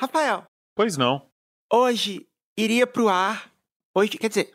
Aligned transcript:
Rafael, 0.00 0.44
Pois 0.74 0.96
não. 0.96 1.26
hoje 1.70 2.26
iria 2.56 2.86
pro 2.86 3.08
ar. 3.08 3.50
Hoje, 3.94 4.16
quer 4.16 4.28
dizer, 4.28 4.50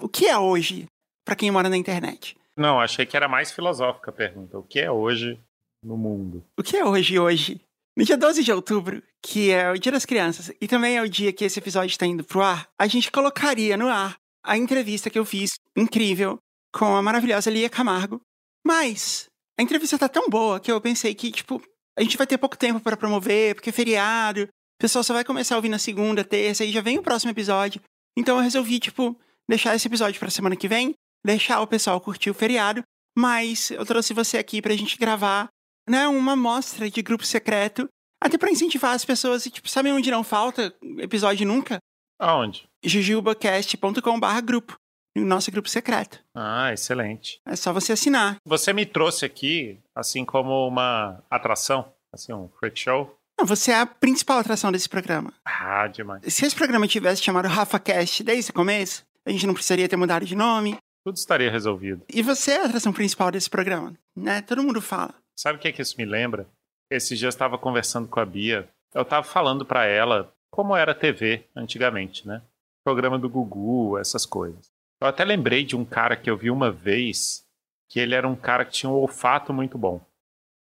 o 0.00 0.08
que 0.08 0.26
é 0.26 0.36
hoje 0.38 0.86
pra 1.24 1.34
quem 1.34 1.50
mora 1.50 1.68
na 1.70 1.76
internet? 1.76 2.36
Não, 2.56 2.78
achei 2.78 3.06
que 3.06 3.16
era 3.16 3.26
mais 3.28 3.50
filosófica 3.50 4.10
a 4.10 4.14
pergunta. 4.14 4.58
O 4.58 4.62
que 4.62 4.78
é 4.78 4.90
hoje 4.90 5.40
no 5.82 5.96
mundo? 5.96 6.44
O 6.58 6.62
que 6.62 6.76
é 6.76 6.84
hoje 6.84 7.18
hoje? 7.18 7.60
No 7.96 8.04
dia 8.04 8.16
12 8.16 8.44
de 8.44 8.52
outubro, 8.52 9.02
que 9.22 9.50
é 9.50 9.70
o 9.70 9.78
Dia 9.78 9.92
das 9.92 10.04
Crianças, 10.04 10.52
e 10.60 10.68
também 10.68 10.96
é 10.96 11.02
o 11.02 11.08
dia 11.08 11.32
que 11.32 11.44
esse 11.44 11.58
episódio 11.58 11.90
está 11.90 12.04
indo 12.06 12.22
pro 12.24 12.42
ar, 12.42 12.68
a 12.78 12.86
gente 12.86 13.10
colocaria 13.10 13.76
no 13.76 13.88
ar 13.88 14.16
a 14.44 14.56
entrevista 14.56 15.08
que 15.10 15.18
eu 15.18 15.24
fiz, 15.24 15.58
incrível, 15.76 16.38
com 16.72 16.94
a 16.96 17.02
maravilhosa 17.02 17.50
Lia 17.50 17.68
Camargo. 17.70 18.20
Mas 18.66 19.26
a 19.58 19.62
entrevista 19.62 19.98
tá 19.98 20.08
tão 20.08 20.28
boa 20.28 20.60
que 20.60 20.70
eu 20.70 20.80
pensei 20.80 21.14
que, 21.14 21.30
tipo, 21.32 21.60
a 21.98 22.02
gente 22.02 22.16
vai 22.16 22.26
ter 22.26 22.38
pouco 22.38 22.56
tempo 22.56 22.80
para 22.80 22.96
promover, 22.96 23.54
porque 23.54 23.70
é 23.70 23.72
feriado, 23.72 24.48
pessoal 24.80 25.04
só 25.04 25.12
vai 25.12 25.24
começar 25.24 25.54
a 25.54 25.58
ouvir 25.58 25.68
na 25.68 25.78
segunda, 25.78 26.24
terça, 26.24 26.64
e 26.64 26.72
já 26.72 26.80
vem 26.80 26.98
o 26.98 27.02
próximo 27.02 27.30
episódio. 27.30 27.80
Então 28.16 28.36
eu 28.36 28.42
resolvi, 28.42 28.80
tipo, 28.80 29.14
deixar 29.48 29.76
esse 29.76 29.86
episódio 29.86 30.18
pra 30.18 30.30
semana 30.30 30.56
que 30.56 30.66
vem, 30.66 30.94
deixar 31.24 31.60
o 31.60 31.66
pessoal 31.66 32.00
curtir 32.00 32.30
o 32.30 32.34
feriado, 32.34 32.82
mas 33.16 33.70
eu 33.70 33.84
trouxe 33.84 34.14
você 34.14 34.38
aqui 34.38 34.62
pra 34.62 34.74
gente 34.74 34.96
gravar 34.96 35.48
né, 35.88 36.08
uma 36.08 36.34
mostra 36.34 36.88
de 36.90 37.02
grupo 37.02 37.24
secreto, 37.24 37.88
até 38.22 38.38
pra 38.38 38.50
incentivar 38.50 38.94
as 38.94 39.04
pessoas 39.04 39.44
e, 39.44 39.50
tipo, 39.50 39.68
sabe 39.68 39.92
onde 39.92 40.10
não 40.10 40.24
falta 40.24 40.74
episódio 40.98 41.46
nunca? 41.46 41.78
Aonde? 42.18 42.68
jujubacast.com.br 42.82 44.40
grupo, 44.42 44.76
no 45.14 45.24
nosso 45.24 45.50
grupo 45.50 45.68
secreto. 45.68 46.20
Ah, 46.34 46.72
excelente. 46.72 47.40
É 47.46 47.54
só 47.54 47.72
você 47.72 47.92
assinar. 47.92 48.36
Você 48.46 48.72
me 48.72 48.86
trouxe 48.86 49.24
aqui, 49.26 49.78
assim 49.94 50.24
como 50.24 50.66
uma 50.66 51.22
atração, 51.30 51.92
assim, 52.12 52.32
um 52.32 52.48
freak 52.48 52.78
show. 52.78 53.19
Não, 53.40 53.46
você 53.46 53.70
é 53.70 53.80
a 53.80 53.86
principal 53.86 54.38
atração 54.38 54.70
desse 54.70 54.86
programa. 54.86 55.32
Ah, 55.46 55.86
demais. 55.86 56.22
Se 56.28 56.44
esse 56.44 56.54
programa 56.54 56.86
tivesse 56.86 57.22
chamado 57.22 57.48
RafaCast 57.48 58.22
desde 58.22 58.50
o 58.50 58.54
começo, 58.54 59.02
a 59.24 59.30
gente 59.30 59.46
não 59.46 59.54
precisaria 59.54 59.88
ter 59.88 59.96
mudado 59.96 60.26
de 60.26 60.36
nome. 60.36 60.76
Tudo 61.02 61.16
estaria 61.16 61.50
resolvido. 61.50 62.02
E 62.12 62.22
você 62.22 62.50
é 62.50 62.60
a 62.60 62.66
atração 62.66 62.92
principal 62.92 63.30
desse 63.30 63.48
programa, 63.48 63.94
né? 64.14 64.42
Todo 64.42 64.62
mundo 64.62 64.82
fala. 64.82 65.14
Sabe 65.34 65.58
o 65.58 65.58
que, 65.58 65.68
é 65.68 65.72
que 65.72 65.80
isso 65.80 65.94
me 65.96 66.04
lembra? 66.04 66.46
Esses 66.90 67.18
dias 67.18 67.32
eu 67.32 67.36
estava 67.36 67.56
conversando 67.56 68.06
com 68.06 68.20
a 68.20 68.26
Bia. 68.26 68.68
Eu 68.94 69.02
estava 69.02 69.26
falando 69.26 69.64
para 69.64 69.86
ela 69.86 70.30
como 70.50 70.76
era 70.76 70.92
a 70.92 70.94
TV 70.94 71.46
antigamente, 71.56 72.28
né? 72.28 72.42
Programa 72.84 73.18
do 73.18 73.30
Gugu, 73.30 73.96
essas 73.96 74.26
coisas. 74.26 74.66
Eu 75.00 75.08
até 75.08 75.24
lembrei 75.24 75.64
de 75.64 75.74
um 75.74 75.84
cara 75.86 76.14
que 76.14 76.28
eu 76.28 76.36
vi 76.36 76.50
uma 76.50 76.70
vez, 76.70 77.42
que 77.88 78.00
ele 78.00 78.14
era 78.14 78.28
um 78.28 78.36
cara 78.36 78.66
que 78.66 78.72
tinha 78.72 78.90
um 78.90 78.96
olfato 78.96 79.50
muito 79.50 79.78
bom. 79.78 79.98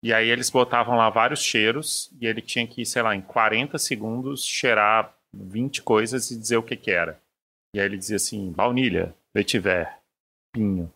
E 0.03 0.13
aí 0.13 0.29
eles 0.29 0.49
botavam 0.49 0.95
lá 0.95 1.09
vários 1.09 1.41
cheiros 1.41 2.11
e 2.19 2.27
ele 2.27 2.41
tinha 2.41 2.67
que, 2.67 2.85
sei 2.85 3.01
lá, 3.01 3.15
em 3.15 3.21
40 3.21 3.77
segundos 3.77 4.45
cheirar 4.45 5.13
20 5.33 5.81
coisas 5.81 6.31
e 6.31 6.37
dizer 6.37 6.57
o 6.57 6.63
que 6.63 6.75
que 6.75 6.91
era. 6.91 7.19
E 7.75 7.79
aí 7.79 7.85
ele 7.85 7.97
dizia 7.97 8.15
assim, 8.15 8.51
baunilha, 8.51 9.13
vetiver, 9.33 9.97
pinho. 10.53 10.91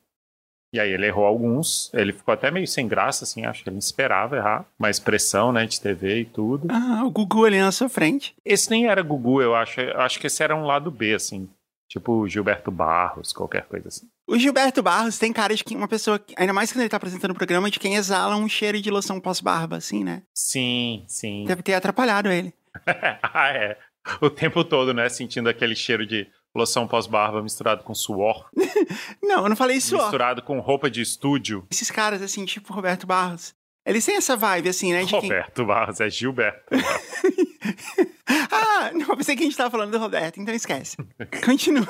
E 0.74 0.80
aí 0.80 0.90
ele 0.90 1.06
errou 1.06 1.26
alguns, 1.26 1.94
ele 1.94 2.14
ficou 2.14 2.34
até 2.34 2.50
meio 2.50 2.66
sem 2.66 2.88
graça, 2.88 3.26
assim, 3.26 3.46
acho 3.46 3.62
que 3.62 3.70
ele 3.70 3.78
esperava 3.78 4.38
errar. 4.38 4.66
Uma 4.80 4.90
expressão, 4.90 5.52
né, 5.52 5.66
de 5.66 5.82
TV 5.82 6.22
e 6.22 6.26
tudo. 6.26 6.70
Ah, 6.72 7.04
o 7.04 7.12
Gugu 7.12 7.44
ali 7.44 7.60
na 7.60 7.74
sua 7.74 7.90
frente. 7.90 8.34
Esse 8.46 8.70
nem 8.70 8.88
era 8.88 9.02
Gugu, 9.02 9.42
eu 9.42 9.54
acho. 9.54 9.82
Eu 9.82 10.00
acho 10.00 10.18
que 10.18 10.28
esse 10.28 10.42
era 10.42 10.56
um 10.56 10.64
lado 10.64 10.90
B, 10.90 11.14
assim. 11.14 11.50
Tipo 11.90 12.26
Gilberto 12.26 12.72
Barros, 12.72 13.34
qualquer 13.34 13.66
coisa 13.66 13.90
assim. 13.90 14.08
O 14.32 14.40
Gilberto 14.40 14.82
Barros 14.82 15.18
tem 15.18 15.34
cara 15.34 15.54
de 15.54 15.62
que 15.62 15.76
uma 15.76 15.90
pessoa, 15.90 16.18
ainda 16.38 16.54
mais 16.54 16.72
quando 16.72 16.80
ele 16.80 16.90
tá 16.90 16.96
apresentando 16.96 17.32
o 17.32 17.36
programa, 17.36 17.70
de 17.70 17.78
quem 17.78 17.98
exala 17.98 18.38
um 18.38 18.48
cheiro 18.48 18.82
de 18.82 18.90
loção 18.90 19.20
pós-barba, 19.20 19.76
assim, 19.76 20.06
né? 20.06 20.24
Sim, 20.34 21.04
sim. 21.06 21.44
Deve 21.44 21.62
ter 21.62 21.74
atrapalhado 21.74 22.30
ele. 22.30 22.54
ah, 23.22 23.50
é. 23.50 23.78
O 24.22 24.30
tempo 24.30 24.64
todo, 24.64 24.94
né, 24.94 25.10
sentindo 25.10 25.50
aquele 25.50 25.76
cheiro 25.76 26.06
de 26.06 26.26
loção 26.56 26.88
pós-barba 26.88 27.44
misturado 27.44 27.84
com 27.84 27.94
suor, 27.94 28.50
Não, 29.22 29.44
eu 29.44 29.50
não 29.50 29.56
falei 29.56 29.78
ó. 29.92 29.98
misturado 29.98 30.42
com 30.42 30.62
roupa 30.62 30.90
de 30.90 31.02
estúdio. 31.02 31.68
Esses 31.70 31.92
caras, 31.92 32.22
assim, 32.22 32.46
tipo 32.46 32.74
Roberto 32.74 33.06
Barros, 33.06 33.54
eles 33.86 34.06
têm 34.06 34.16
essa 34.16 34.38
vibe, 34.38 34.70
assim, 34.70 34.94
né? 34.94 35.04
De 35.04 35.10
quem... 35.10 35.24
Roberto 35.24 35.66
Barros, 35.66 36.00
é 36.00 36.10
Gilberto. 36.10 36.64
ah, 38.52 38.92
não, 38.94 39.16
pensei 39.16 39.36
que 39.36 39.44
a 39.44 39.46
gente 39.46 39.58
tava 39.58 39.70
falando 39.70 39.92
do 39.92 40.00
Roberto, 40.00 40.40
então 40.40 40.54
esquece. 40.54 40.98
Continua. 41.44 41.88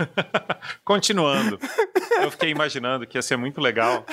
Continuando, 0.84 1.58
eu 2.22 2.30
fiquei 2.30 2.50
imaginando 2.50 3.06
que 3.06 3.18
ia 3.18 3.22
ser 3.22 3.36
muito 3.36 3.60
legal, 3.60 4.04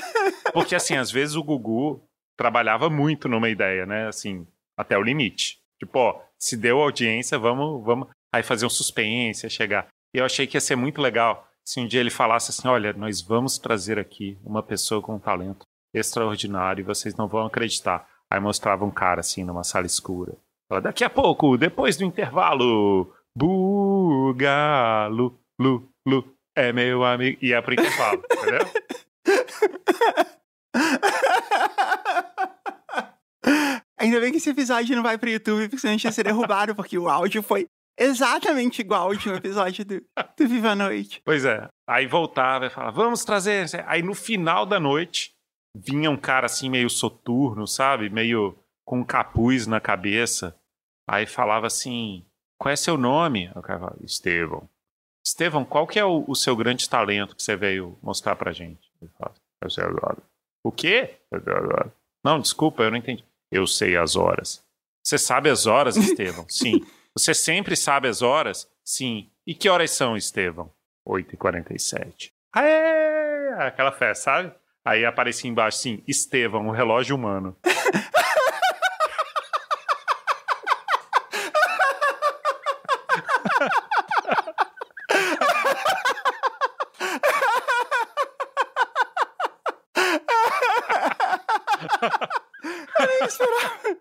porque 0.54 0.76
assim, 0.76 0.96
às 0.96 1.12
vezes 1.12 1.36
o 1.36 1.44
Gugu 1.44 2.02
trabalhava 2.38 2.90
muito 2.90 3.28
numa 3.28 3.50
ideia, 3.50 3.86
né? 3.86 4.08
Assim, 4.08 4.48
até 4.78 4.98
o 4.98 5.02
limite. 5.02 5.60
Tipo, 5.80 6.00
ó, 6.00 6.22
se 6.38 6.56
deu 6.56 6.80
audiência, 6.80 7.38
vamos, 7.38 7.84
vamos. 7.84 8.08
Aí 8.34 8.44
fazer 8.44 8.66
um 8.66 8.70
suspense, 8.70 9.50
chegar. 9.50 9.88
E 10.14 10.20
eu 10.20 10.26
achei 10.26 10.48
que 10.48 10.58
ia 10.58 10.62
ser 10.62 10.76
muito 10.76 11.02
legal 11.02 11.48
se 11.64 11.80
um 11.80 11.88
dia 11.88 12.00
ele 12.00 12.10
falasse 12.10 12.52
assim: 12.52 12.68
olha, 12.68 12.94
nós 12.94 13.22
vamos 13.22 13.58
trazer 13.58 14.00
aqui 14.00 14.38
uma 14.44 14.64
pessoa 14.64 15.02
com 15.02 15.16
um 15.16 15.20
talento 15.20 15.66
extraordinário 15.94 16.82
e 16.82 16.86
vocês 16.86 17.16
não 17.16 17.28
vão 17.28 17.46
acreditar. 17.46 18.08
Aí 18.30 18.40
mostrava 18.40 18.86
um 18.86 18.92
cara 18.92 19.20
assim 19.20 19.44
numa 19.44 19.64
sala 19.64 19.86
escura. 19.86 20.34
Fala, 20.72 20.80
daqui 20.80 21.04
a 21.04 21.10
pouco, 21.10 21.58
depois 21.58 21.98
do 21.98 22.06
intervalo, 22.06 23.14
Bugalo, 23.38 25.38
Lu, 25.60 25.90
Lu, 26.08 26.34
é 26.56 26.72
meu 26.72 27.04
amigo. 27.04 27.38
E 27.42 27.52
é 27.52 27.62
pro 27.62 27.74
intervalo, 27.74 28.24
entendeu? 28.32 28.66
Ainda 34.00 34.22
bem 34.22 34.32
que 34.32 34.38
esse 34.38 34.50
episódio 34.50 34.96
não 34.96 35.04
vai 35.04 35.18
pro 35.18 35.30
YouTube, 35.30 35.68
porque 35.68 35.82
senão 35.82 35.92
a 35.92 35.98
gente 35.98 36.06
ia 36.06 36.12
ser 36.14 36.24
derrubado, 36.24 36.74
porque 36.74 36.98
o 36.98 37.10
áudio 37.10 37.44
foi 37.44 37.68
exatamente 38.00 38.80
igual 38.80 39.02
ao 39.02 39.10
último 39.10 39.36
episódio 39.36 39.84
do, 39.84 40.02
do 40.38 40.48
Viva 40.48 40.70
a 40.70 40.76
Noite. 40.76 41.22
Pois 41.26 41.44
é. 41.44 41.68
Aí 41.86 42.08
voltava 42.08 42.68
e 42.68 42.70
falava, 42.70 42.94
vamos 42.94 43.26
trazer. 43.26 43.68
Aí 43.86 44.02
no 44.02 44.16
final 44.16 44.66
da 44.66 44.80
noite, 44.80 45.34
vinha 45.76 46.10
um 46.10 46.16
cara 46.16 46.46
assim 46.46 46.70
meio 46.70 46.90
soturno, 46.90 47.68
sabe? 47.68 48.10
Meio 48.10 48.58
com 48.86 49.00
um 49.00 49.04
capuz 49.04 49.68
na 49.68 49.82
cabeça. 49.82 50.56
Aí 51.08 51.26
falava 51.26 51.68
assim, 51.68 52.26
qual 52.58 52.72
é 52.72 52.76
seu 52.76 52.98
nome? 52.98 53.50
O 53.56 53.62
cara 53.62 53.80
falava, 53.80 53.98
Estevão. 54.04 54.70
Estevão, 55.26 55.64
qual 55.66 55.86
que 55.86 56.00
é 56.00 56.06
o, 56.06 56.24
o 56.28 56.36
seu 56.36 56.56
grande 56.56 56.90
talento 56.90 57.36
que 57.36 57.44
você 57.44 57.56
veio 57.56 57.98
mostrar 58.02 58.36
pra 58.36 58.52
gente? 58.54 58.92
Ele 59.02 59.12
fala, 59.18 59.34
eu 59.62 59.70
sei 59.70 59.84
agora. 59.84 60.18
O 60.64 60.72
quê? 60.72 61.18
Eu 61.32 61.42
sei 61.44 61.54
agora. 61.54 61.94
Não, 62.24 62.40
desculpa, 62.40 62.84
eu 62.84 62.92
não 62.92 62.98
entendi. 62.98 63.24
Eu 63.52 63.68
sei 63.68 63.98
as 63.98 64.16
horas. 64.16 64.64
Você 65.04 65.18
sabe 65.18 65.50
as 65.50 65.66
horas, 65.66 65.96
Estevão? 65.98 66.46
Sim. 66.48 66.86
Você 67.14 67.34
sempre 67.34 67.76
sabe 67.76 68.08
as 68.08 68.22
horas? 68.22 68.70
Sim. 68.84 69.30
E 69.46 69.54
que 69.54 69.70
horas 69.70 69.92
são, 69.92 70.16
Estevão? 70.16 70.72
8h47. 71.08 72.32
Aê! 72.54 73.54
Aquela 73.60 73.92
festa, 73.92 74.24
sabe? 74.24 74.54
Aí 74.86 75.06
aparecia 75.06 75.50
embaixo 75.50 75.78
assim, 75.80 76.04
Estevão, 76.08 76.68
o 76.68 76.72
relógio 76.72 77.16
humano. 77.16 77.56
Eu 93.00 93.08
nem 93.08 93.28
esperava. 93.28 93.98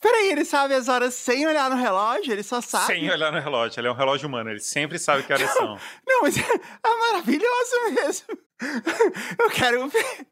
Peraí, 0.00 0.30
ele 0.30 0.44
sabe 0.72 0.74
as 0.74 0.88
horas 0.88 1.14
sem 1.14 1.46
olhar 1.46 1.70
no 1.70 1.76
relógio? 1.76 2.32
Ele 2.32 2.42
só 2.42 2.60
sabe? 2.60 2.86
Sem 2.86 3.10
olhar 3.10 3.30
no 3.30 3.40
relógio. 3.40 3.78
Ele 3.78 3.88
é 3.88 3.90
um 3.90 3.94
relógio 3.94 4.28
humano, 4.28 4.50
ele 4.50 4.60
sempre 4.60 4.98
sabe 4.98 5.22
que 5.22 5.32
horas 5.32 5.50
são. 5.50 5.78
Não, 6.06 6.22
mas 6.22 6.36
é 6.36 7.00
maravilhoso 7.12 7.94
mesmo. 7.94 8.38
Eu 9.38 9.50
quero 9.50 9.88
ver. 9.88 10.26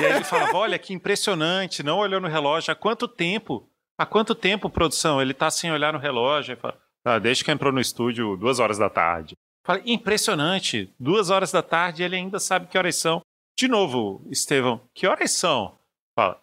E 0.00 0.04
aí 0.04 0.12
ele 0.16 0.24
falava, 0.24 0.56
olha 0.56 0.78
que 0.78 0.94
impressionante, 0.94 1.82
não 1.82 1.98
olhou 1.98 2.20
no 2.20 2.28
relógio. 2.28 2.72
Há 2.72 2.74
quanto 2.74 3.06
tempo? 3.06 3.68
Há 3.98 4.06
quanto 4.06 4.34
tempo, 4.34 4.70
produção? 4.70 5.20
Ele 5.20 5.34
tá 5.34 5.50
sem 5.50 5.70
olhar 5.70 5.92
no 5.92 5.98
relógio. 5.98 6.54
Aí 6.54 6.60
fala, 6.60 6.78
ah, 7.04 7.18
desde 7.18 7.44
que 7.44 7.50
entrou 7.50 7.72
no 7.72 7.80
estúdio, 7.80 8.36
duas 8.36 8.58
horas 8.58 8.78
da 8.78 8.88
tarde. 8.88 9.34
Fala, 9.66 9.82
impressionante, 9.84 10.94
duas 10.98 11.30
horas 11.30 11.52
da 11.52 11.62
tarde 11.62 12.02
ele 12.02 12.16
ainda 12.16 12.38
sabe 12.38 12.68
que 12.68 12.78
horas 12.78 12.96
são. 12.96 13.20
De 13.58 13.68
novo, 13.68 14.24
Estevão, 14.30 14.80
que 14.94 15.06
horas 15.06 15.32
são? 15.32 15.76
Fala, 16.16 16.40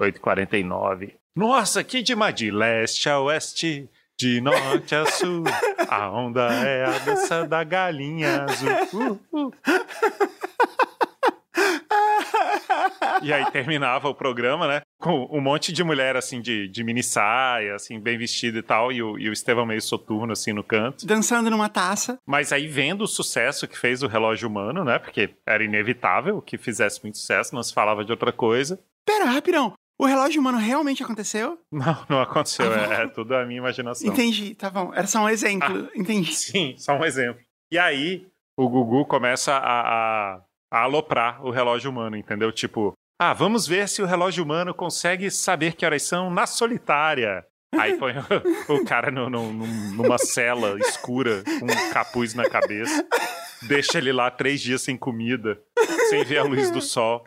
8h49. 0.00 1.16
Nossa, 1.36 1.84
que 1.84 2.02
demais! 2.02 2.34
De 2.34 2.50
leste 2.50 3.10
a 3.10 3.20
oeste, 3.20 3.90
de 4.18 4.40
norte 4.40 4.94
a 4.94 5.04
sul, 5.04 5.44
a 5.86 6.10
onda 6.10 6.46
é 6.64 6.82
a 6.86 6.98
dança 6.98 7.46
da 7.46 7.62
galinha 7.62 8.44
azul. 8.44 9.20
Uh, 9.30 9.46
uh. 9.46 9.52
E 13.22 13.32
aí 13.32 13.50
terminava 13.50 14.08
o 14.08 14.14
programa, 14.14 14.66
né? 14.66 14.80
Com 14.98 15.28
um 15.30 15.40
monte 15.40 15.72
de 15.74 15.84
mulher, 15.84 16.16
assim, 16.16 16.40
de, 16.40 16.68
de 16.68 16.82
mini 16.82 17.02
saia, 17.02 17.74
assim, 17.74 18.00
bem 18.00 18.16
vestida 18.16 18.58
e 18.58 18.62
tal, 18.62 18.90
e 18.90 19.02
o, 19.02 19.18
e 19.18 19.28
o 19.28 19.32
Estevão 19.32 19.66
meio 19.66 19.82
soturno, 19.82 20.32
assim, 20.32 20.54
no 20.54 20.64
canto. 20.64 21.06
Dançando 21.06 21.50
numa 21.50 21.68
taça. 21.68 22.18
Mas 22.26 22.50
aí, 22.50 22.66
vendo 22.66 23.02
o 23.02 23.06
sucesso 23.06 23.68
que 23.68 23.78
fez 23.78 24.02
o 24.02 24.06
relógio 24.06 24.48
humano, 24.48 24.84
né? 24.84 24.98
Porque 24.98 25.30
era 25.46 25.62
inevitável 25.62 26.40
que 26.40 26.56
fizesse 26.56 27.02
muito 27.02 27.18
sucesso, 27.18 27.54
não 27.54 27.62
se 27.62 27.74
falava 27.74 28.04
de 28.04 28.10
outra 28.10 28.32
coisa. 28.32 28.80
Pera, 29.04 29.26
rapidão. 29.26 29.74
O 29.98 30.04
relógio 30.04 30.40
humano 30.40 30.58
realmente 30.58 31.02
aconteceu? 31.02 31.58
Não, 31.72 32.04
não 32.08 32.20
aconteceu. 32.20 32.70
Ah, 32.70 32.94
é, 32.94 33.02
é 33.04 33.08
tudo 33.08 33.34
a 33.34 33.46
minha 33.46 33.58
imaginação. 33.58 34.08
Entendi, 34.12 34.54
tá 34.54 34.68
bom. 34.68 34.92
Era 34.94 35.06
só 35.06 35.20
um 35.20 35.28
exemplo. 35.28 35.88
Entendi. 35.94 36.32
Sim, 36.34 36.74
só 36.76 36.96
um 36.98 37.04
exemplo. 37.04 37.40
E 37.72 37.78
aí, 37.78 38.26
o 38.58 38.68
Gugu 38.68 39.06
começa 39.06 39.54
a, 39.54 39.80
a, 39.80 40.40
a 40.70 40.78
aloprar 40.82 41.44
o 41.44 41.50
relógio 41.50 41.90
humano, 41.90 42.16
entendeu? 42.16 42.52
Tipo, 42.52 42.92
ah, 43.18 43.32
vamos 43.32 43.66
ver 43.66 43.88
se 43.88 44.02
o 44.02 44.06
relógio 44.06 44.44
humano 44.44 44.74
consegue 44.74 45.30
saber 45.30 45.74
que 45.74 45.86
horas 45.86 46.02
são 46.02 46.30
na 46.30 46.46
solitária. 46.46 47.44
Aí 47.74 47.96
põe 47.98 48.12
o, 48.68 48.74
o 48.74 48.84
cara 48.84 49.10
no, 49.10 49.28
no- 49.30 49.52
num- 49.52 49.94
numa 49.94 50.18
cela 50.18 50.78
escura, 50.78 51.42
com 51.58 51.64
um 51.66 51.92
capuz 51.92 52.34
na 52.34 52.48
cabeça. 52.48 53.04
Deixa 53.62 53.96
ele 53.98 54.12
lá 54.12 54.30
três 54.30 54.60
dias 54.60 54.82
sem 54.82 54.96
comida, 54.96 55.58
sem 56.10 56.22
ver 56.24 56.38
a 56.38 56.44
luz 56.44 56.70
do 56.70 56.80
sol. 56.82 57.24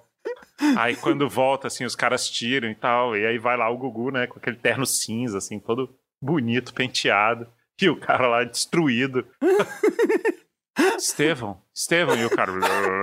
Aí 0.78 0.96
quando 0.96 1.30
volta, 1.30 1.68
assim, 1.68 1.86
os 1.86 1.96
caras 1.96 2.30
tiram 2.30 2.70
e 2.70 2.76
tal. 2.76 3.16
E 3.16 3.26
aí 3.26 3.38
vai 3.38 3.58
lá 3.58 3.70
o 3.70 3.78
Gugu, 3.78 4.12
né, 4.12 4.28
com 4.28 4.40
aquele 4.40 4.58
terno 4.58 4.86
cinza, 4.86 5.38
assim, 5.38 5.60
todo 5.60 5.96
bonito, 6.22 6.74
penteado. 6.74 7.48
E 7.82 7.90
o 7.90 8.00
cara 8.00 8.28
lá 8.28 8.44
destruído. 8.44 9.26
Estevão, 10.98 11.62
Estevão, 11.76 12.16
e 12.16 12.26
o 12.26 12.30
cara 12.30 12.52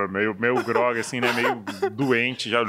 meio, 0.08 0.34
meio 0.38 0.62
grog, 0.64 0.98
assim, 0.98 1.20
né? 1.20 1.30
Meio 1.32 1.62
doente 1.90 2.48
já. 2.48 2.62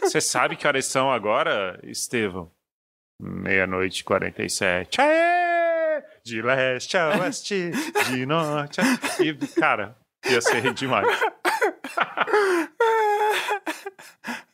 Você 0.00 0.20
sabe 0.20 0.56
que 0.56 0.66
horas 0.66 0.86
são 0.86 1.10
agora, 1.10 1.78
Estevão? 1.84 2.50
Meia-noite 3.20 4.00
e 4.00 4.04
47. 4.04 5.00
Aê! 5.00 6.02
De 6.24 6.42
leste 6.42 6.96
a 6.96 7.20
oeste, 7.20 7.70
de 8.10 8.26
norte 8.26 8.80
a... 8.80 8.84
E, 9.22 9.34
cara, 9.58 9.96
ia 10.28 10.40
ser 10.40 10.72
demais. 10.72 11.06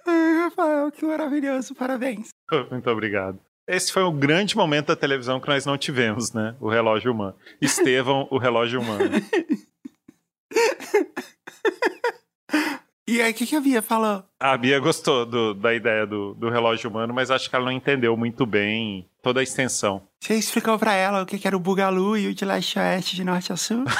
Ai, 0.06 0.32
Rafael, 0.44 0.90
que 0.92 1.04
maravilhoso. 1.04 1.74
Parabéns. 1.74 2.28
Muito 2.70 2.90
obrigado. 2.90 3.38
Esse 3.66 3.90
foi 3.92 4.04
um 4.04 4.14
grande 4.16 4.56
momento 4.56 4.88
da 4.88 4.96
televisão 4.96 5.40
que 5.40 5.48
nós 5.48 5.64
não 5.64 5.78
tivemos, 5.78 6.32
né? 6.32 6.54
O 6.60 6.68
relógio 6.68 7.12
humano. 7.12 7.34
Estevão, 7.60 8.28
o 8.30 8.38
relógio 8.38 8.80
humano. 8.80 9.10
E 13.06 13.20
aí, 13.20 13.32
o 13.32 13.34
que, 13.34 13.46
que 13.46 13.54
a 13.54 13.60
Bia 13.60 13.82
falou? 13.82 14.24
A 14.40 14.56
Bia 14.56 14.80
gostou 14.80 15.26
do- 15.26 15.52
da 15.52 15.74
ideia 15.74 16.06
do, 16.06 16.32
do 16.34 16.48
relógio 16.48 16.88
humano, 16.88 17.12
mas 17.12 17.30
acho 17.30 17.50
que 17.50 17.54
ela 17.54 17.66
não 17.66 17.70
entendeu 17.72 18.16
muito 18.16 18.46
bem 18.46 19.06
toda 19.22 19.40
a 19.40 19.42
extensão. 19.42 20.08
Você 20.22 20.34
explicou 20.36 20.78
pra 20.78 20.94
ela 20.94 21.20
o 21.22 21.26
que, 21.26 21.38
que 21.38 21.46
era 21.46 21.54
o 21.54 21.60
Bugalu 21.60 22.16
e 22.16 22.28
o 22.28 22.34
de 22.34 22.46
leste 22.46 22.78
a 22.78 22.82
oeste, 22.82 23.14
de 23.14 23.22
norte 23.22 23.52
a 23.52 23.56
sul? 23.58 23.84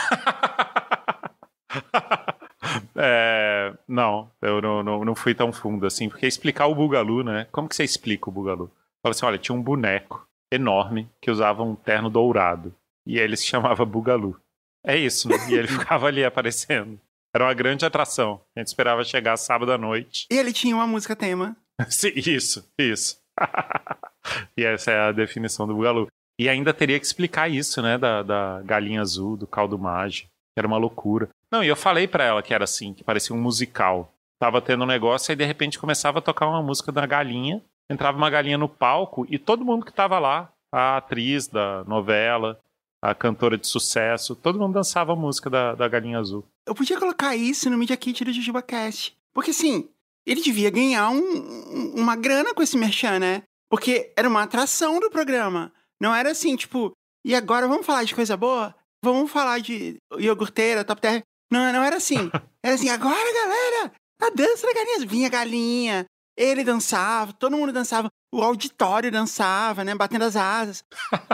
Não, 3.94 4.29
eu 4.43 4.61
não, 4.61 4.82
não, 4.82 5.05
não 5.05 5.14
fui 5.14 5.37
tão 5.37 5.52
fundo 5.52 5.87
assim, 5.87 6.08
porque 6.08 6.26
explicar 6.26 6.67
o 6.67 6.75
Bugalu, 6.75 7.23
né? 7.23 7.46
Como 7.52 7.69
que 7.69 7.76
você 7.76 7.85
explica 7.85 8.29
o 8.29 8.32
Bugalu? 8.32 8.69
Fala 9.00 9.14
assim, 9.14 9.25
olha, 9.25 9.38
tinha 9.38 9.56
um 9.56 9.62
boneco 9.62 10.26
enorme 10.52 11.08
que 11.23 11.31
usava 11.31 11.62
um 11.62 11.76
terno 11.76 12.11
dourado 12.11 12.75
e 13.06 13.19
ele 13.20 13.37
se 13.37 13.46
chamava 13.46 13.85
Bugalu. 13.85 14.37
É 14.85 14.96
isso, 14.96 15.29
né? 15.29 15.37
E 15.49 15.55
ele 15.55 15.69
ficava 15.79 16.08
ali 16.08 16.25
aparecendo. 16.25 16.99
Era 17.32 17.44
uma 17.44 17.55
grande 17.55 17.87
atração. 17.87 18.41
A 18.56 18.61
gente 18.61 18.69
esperava 18.69 19.05
chegar 19.05 19.37
sábado 19.37 19.70
à 19.73 19.79
noite. 19.79 20.26
E 20.29 20.37
ele 20.37 20.52
tinha 20.52 20.75
uma 20.75 20.88
música 20.88 21.14
tema. 21.14 21.56
Sim, 21.88 22.12
isso, 22.17 22.69
isso. 22.76 23.20
e 24.56 24.64
essa 24.64 24.90
é 24.90 25.00
a 25.00 25.12
definição 25.12 25.69
do 25.69 25.75
Bugalu. 25.75 26.08
E 26.37 26.49
ainda 26.49 26.75
teria 26.75 26.99
que 26.99 27.06
explicar 27.06 27.49
isso, 27.49 27.81
né? 27.81 27.97
Da, 27.97 28.25
da 28.25 28.61
galinha 28.62 29.00
azul, 29.00 29.37
do 29.37 29.47
caldo 29.47 29.79
mágico. 29.79 30.29
Era 30.56 30.67
uma 30.67 30.79
loucura. 30.79 31.29
Não, 31.55 31.62
e 31.62 31.69
eu 31.69 31.77
falei 31.77 32.09
pra 32.09 32.25
ela 32.25 32.43
que 32.43 32.53
era 32.53 32.65
assim, 32.65 32.93
que 32.93 33.05
parecia 33.05 33.35
um 33.35 33.41
musical. 33.41 34.12
Tava 34.41 34.61
tendo 34.61 34.83
um 34.83 34.87
negócio 34.89 35.31
e 35.33 35.37
de 35.37 35.45
repente 35.45 35.79
começava 35.79 36.19
a 36.19 36.23
tocar 36.23 36.49
uma 36.49 36.61
música 36.61 36.91
da 36.91 37.06
galinha. 37.06 37.62
Entrava 37.89 38.19
uma 38.19 38.29
galinha 38.29 38.59
no 38.59 38.69
palco 38.69 39.25
e 39.31 39.39
todo 39.39 39.65
mundo 39.65 39.87
que 39.87 39.93
tava 39.93 40.19
lá, 40.19 40.51
a 40.73 40.97
atriz 40.97 41.47
da 41.47 41.85
novela, 41.85 42.59
a 43.01 43.15
cantora 43.15 43.56
de 43.56 43.69
sucesso, 43.69 44.35
todo 44.35 44.59
mundo 44.59 44.75
dançava 44.75 45.12
a 45.12 45.17
música 45.17 45.49
da, 45.49 45.77
da 45.77 45.87
galinha 45.87 46.19
azul. 46.19 46.45
Eu 46.67 46.75
podia 46.75 46.99
colocar 46.99 47.37
isso 47.37 47.71
no 47.71 47.79
Media 47.79 47.97
Kit 47.97 48.25
do 48.25 48.33
JujubaCast. 48.33 49.15
Porque, 49.33 49.50
assim, 49.53 49.89
ele 50.27 50.41
devia 50.41 50.71
ganhar 50.71 51.11
um- 51.11 51.93
uma 51.95 52.17
grana 52.17 52.53
com 52.53 52.62
esse 52.65 52.77
merchan, 52.77 53.21
né? 53.21 53.43
Porque 53.71 54.12
era 54.17 54.29
uma 54.29 54.43
atração 54.43 54.99
do 54.99 55.09
programa. 55.09 55.71
Não 56.00 56.12
era 56.12 56.33
assim, 56.33 56.57
tipo, 56.57 56.91
e 57.25 57.33
agora 57.33 57.69
vamos 57.69 57.87
falar 57.87 58.03
de 58.03 58.12
coisa 58.15 58.37
boa? 58.37 58.75
Vamos 59.05 59.31
falar 59.31 59.61
de 59.61 59.99
iogurteira, 60.19 60.83
top 60.85 61.00
terra. 61.00 61.23
Não, 61.55 61.73
não 61.73 61.85
era 61.85 61.99
assim. 61.99 62.33
Era 62.61 62.75
assim, 62.75 62.89
agora, 62.89 63.33
galera, 63.33 63.93
a 64.21 64.31
dança 64.31 64.67
da 64.67 64.75
galinha. 64.75 65.06
Vinha 65.06 65.27
a 65.29 65.31
galinha, 65.31 66.06
ele 66.37 66.65
dançava, 66.65 67.33
todo 67.33 67.56
mundo 67.56 67.73
dançava, 67.73 68.09
o 68.35 68.43
auditório 68.43 69.12
dançava, 69.12 69.85
né? 69.85 69.95
Batendo 69.95 70.25
as 70.25 70.35
asas. 70.35 70.83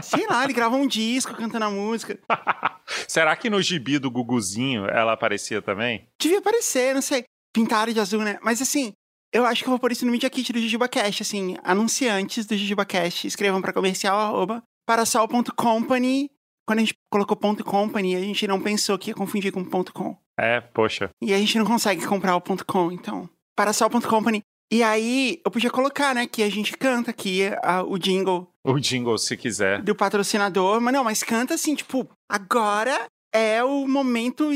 Sei 0.02 0.26
lá, 0.26 0.44
ele 0.44 0.52
gravou 0.52 0.78
um 0.78 0.86
disco 0.86 1.34
cantando 1.34 1.64
a 1.64 1.70
música. 1.70 2.18
Será 3.08 3.34
que 3.34 3.48
no 3.48 3.62
gibi 3.62 3.98
do 3.98 4.10
Guguzinho 4.10 4.84
ela 4.84 5.14
aparecia 5.14 5.62
também? 5.62 6.06
Devia 6.20 6.38
aparecer, 6.38 6.94
não 6.94 7.00
sei. 7.00 7.24
Pintaram 7.50 7.90
de 7.90 7.98
azul, 7.98 8.20
né? 8.20 8.38
Mas 8.42 8.60
assim, 8.60 8.92
eu 9.32 9.46
acho 9.46 9.62
que 9.62 9.68
eu 9.68 9.72
vou 9.72 9.78
pôr 9.78 9.92
isso 9.92 10.04
no 10.04 10.12
Media 10.12 10.28
Kit 10.28 10.52
do 10.52 10.60
JujubaCast, 10.60 11.22
assim. 11.22 11.56
Anunciantes 11.64 12.44
do 12.44 12.54
JujubaCast, 12.54 13.26
escrevam 13.26 13.62
para 13.62 13.72
comercial, 13.72 14.18
arroba, 14.18 14.62
parasol.company. 14.86 16.30
Quando 16.70 16.78
a 16.78 16.82
gente 16.82 16.94
colocou 17.10 17.36
ponto 17.36 17.64
.company, 17.64 18.14
a 18.14 18.20
gente 18.20 18.46
não 18.46 18.60
pensou 18.60 18.96
que 18.96 19.10
ia 19.10 19.14
confundir 19.14 19.50
com 19.50 19.64
ponto 19.64 19.92
.com. 19.92 20.16
É, 20.38 20.60
poxa. 20.60 21.10
E 21.20 21.34
a 21.34 21.36
gente 21.38 21.58
não 21.58 21.66
consegue 21.66 22.06
comprar 22.06 22.36
o 22.36 22.40
ponto 22.40 22.64
.com, 22.64 22.92
então. 22.92 23.28
Parasol.company. 23.56 24.40
E 24.72 24.80
aí, 24.80 25.40
eu 25.44 25.50
podia 25.50 25.68
colocar, 25.68 26.14
né, 26.14 26.28
que 26.28 26.44
a 26.44 26.48
gente 26.48 26.76
canta 26.78 27.10
aqui 27.10 27.42
a- 27.60 27.82
o 27.82 27.98
jingle 27.98 28.48
O 28.64 28.78
jingle, 28.78 29.18
se 29.18 29.36
quiser. 29.36 29.82
do 29.82 29.96
patrocinador, 29.96 30.80
mas 30.80 30.94
não, 30.94 31.02
mas 31.02 31.24
canta 31.24 31.54
assim, 31.54 31.74
tipo, 31.74 32.08
agora 32.30 33.06
é 33.34 33.64
o 33.64 33.88
momento, 33.88 34.48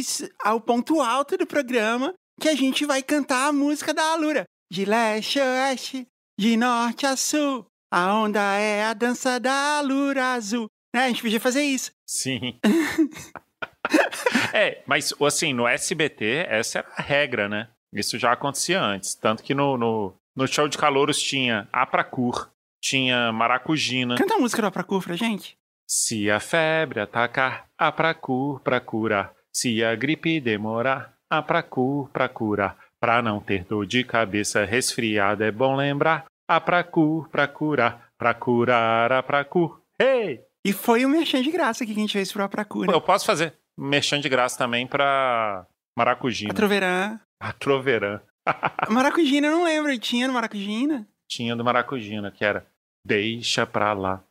o 0.46 0.60
ponto 0.60 1.00
alto 1.00 1.36
do 1.36 1.44
programa 1.48 2.14
que 2.40 2.48
a 2.48 2.54
gente 2.54 2.86
vai 2.86 3.02
cantar 3.02 3.48
a 3.48 3.52
música 3.52 3.92
da 3.92 4.12
Alura. 4.12 4.44
De 4.72 4.84
leste 4.84 5.40
a 5.40 5.44
oeste, 5.44 6.06
de 6.38 6.56
norte 6.56 7.06
a 7.06 7.16
sul, 7.16 7.66
a 7.92 8.14
onda 8.14 8.40
é 8.56 8.84
a 8.84 8.92
dança 8.94 9.40
da 9.40 9.78
Alura 9.78 10.34
azul. 10.34 10.68
Né? 10.94 11.06
A 11.06 11.08
gente 11.08 11.22
podia 11.22 11.40
fazer 11.40 11.62
isso. 11.62 11.90
Sim. 12.06 12.60
é, 14.54 14.80
mas 14.86 15.12
assim, 15.20 15.52
no 15.52 15.66
SBT, 15.66 16.46
essa 16.48 16.78
era 16.78 16.88
a 16.96 17.02
regra, 17.02 17.48
né? 17.48 17.68
Isso 17.92 18.16
já 18.16 18.30
acontecia 18.30 18.80
antes. 18.80 19.16
Tanto 19.16 19.42
que 19.42 19.54
no, 19.54 19.76
no, 19.76 20.14
no 20.36 20.46
show 20.46 20.68
de 20.68 20.78
calouros 20.78 21.20
tinha 21.20 21.68
Apracur, 21.72 22.48
tinha 22.80 23.32
Maracujina. 23.32 24.14
Canta 24.16 24.36
a 24.36 24.38
música 24.38 24.62
do 24.62 24.68
Apracur 24.68 25.02
pra 25.02 25.16
gente. 25.16 25.58
Se 25.84 26.30
a 26.30 26.38
febre 26.38 27.00
atacar, 27.00 27.66
Apracur 27.76 28.60
pra 28.60 28.80
curar. 28.80 29.34
Se 29.52 29.82
a 29.82 29.96
gripe 29.96 30.40
demorar, 30.40 31.12
Apracur 31.28 32.08
pra 32.10 32.28
curar. 32.28 32.78
Pra 33.00 33.20
não 33.20 33.40
ter 33.40 33.64
dor 33.64 33.84
de 33.84 34.04
cabeça 34.04 34.64
resfriada, 34.64 35.44
é 35.44 35.50
bom 35.50 35.74
lembrar. 35.74 36.26
Apracur 36.48 37.28
pra 37.30 37.48
curar. 37.48 38.10
Pra 38.16 38.32
curar, 38.32 39.12
Apracur. 39.12 39.80
Hey! 40.00 40.40
E 40.64 40.72
foi 40.72 41.04
o 41.04 41.08
merchan 41.08 41.42
de 41.42 41.50
graça 41.50 41.84
que 41.84 41.92
a 41.92 41.94
gente 41.94 42.12
fez 42.12 42.32
pro 42.32 42.42
Apracur, 42.42 42.86
né? 42.86 42.94
Eu 42.94 43.00
posso 43.00 43.26
fazer 43.26 43.54
merchan 43.78 44.20
de 44.20 44.28
graça 44.28 44.56
também 44.56 44.86
pra 44.86 45.66
Maracujina. 45.96 46.52
A 46.52 46.54
Troverã. 46.54 47.20
A 47.40 47.52
Troverã. 47.52 48.20
A 48.46 48.88
Maracujina, 48.90 49.48
eu 49.48 49.52
não 49.52 49.64
lembro. 49.64 49.98
Tinha 49.98 50.26
no 50.26 50.34
Maracujina? 50.34 51.06
Tinha 51.28 51.54
do 51.54 51.64
Maracujina, 51.64 52.30
que 52.30 52.44
era 52.44 52.66
Deixa 53.06 53.66
pra 53.66 53.92
lá, 53.92 54.24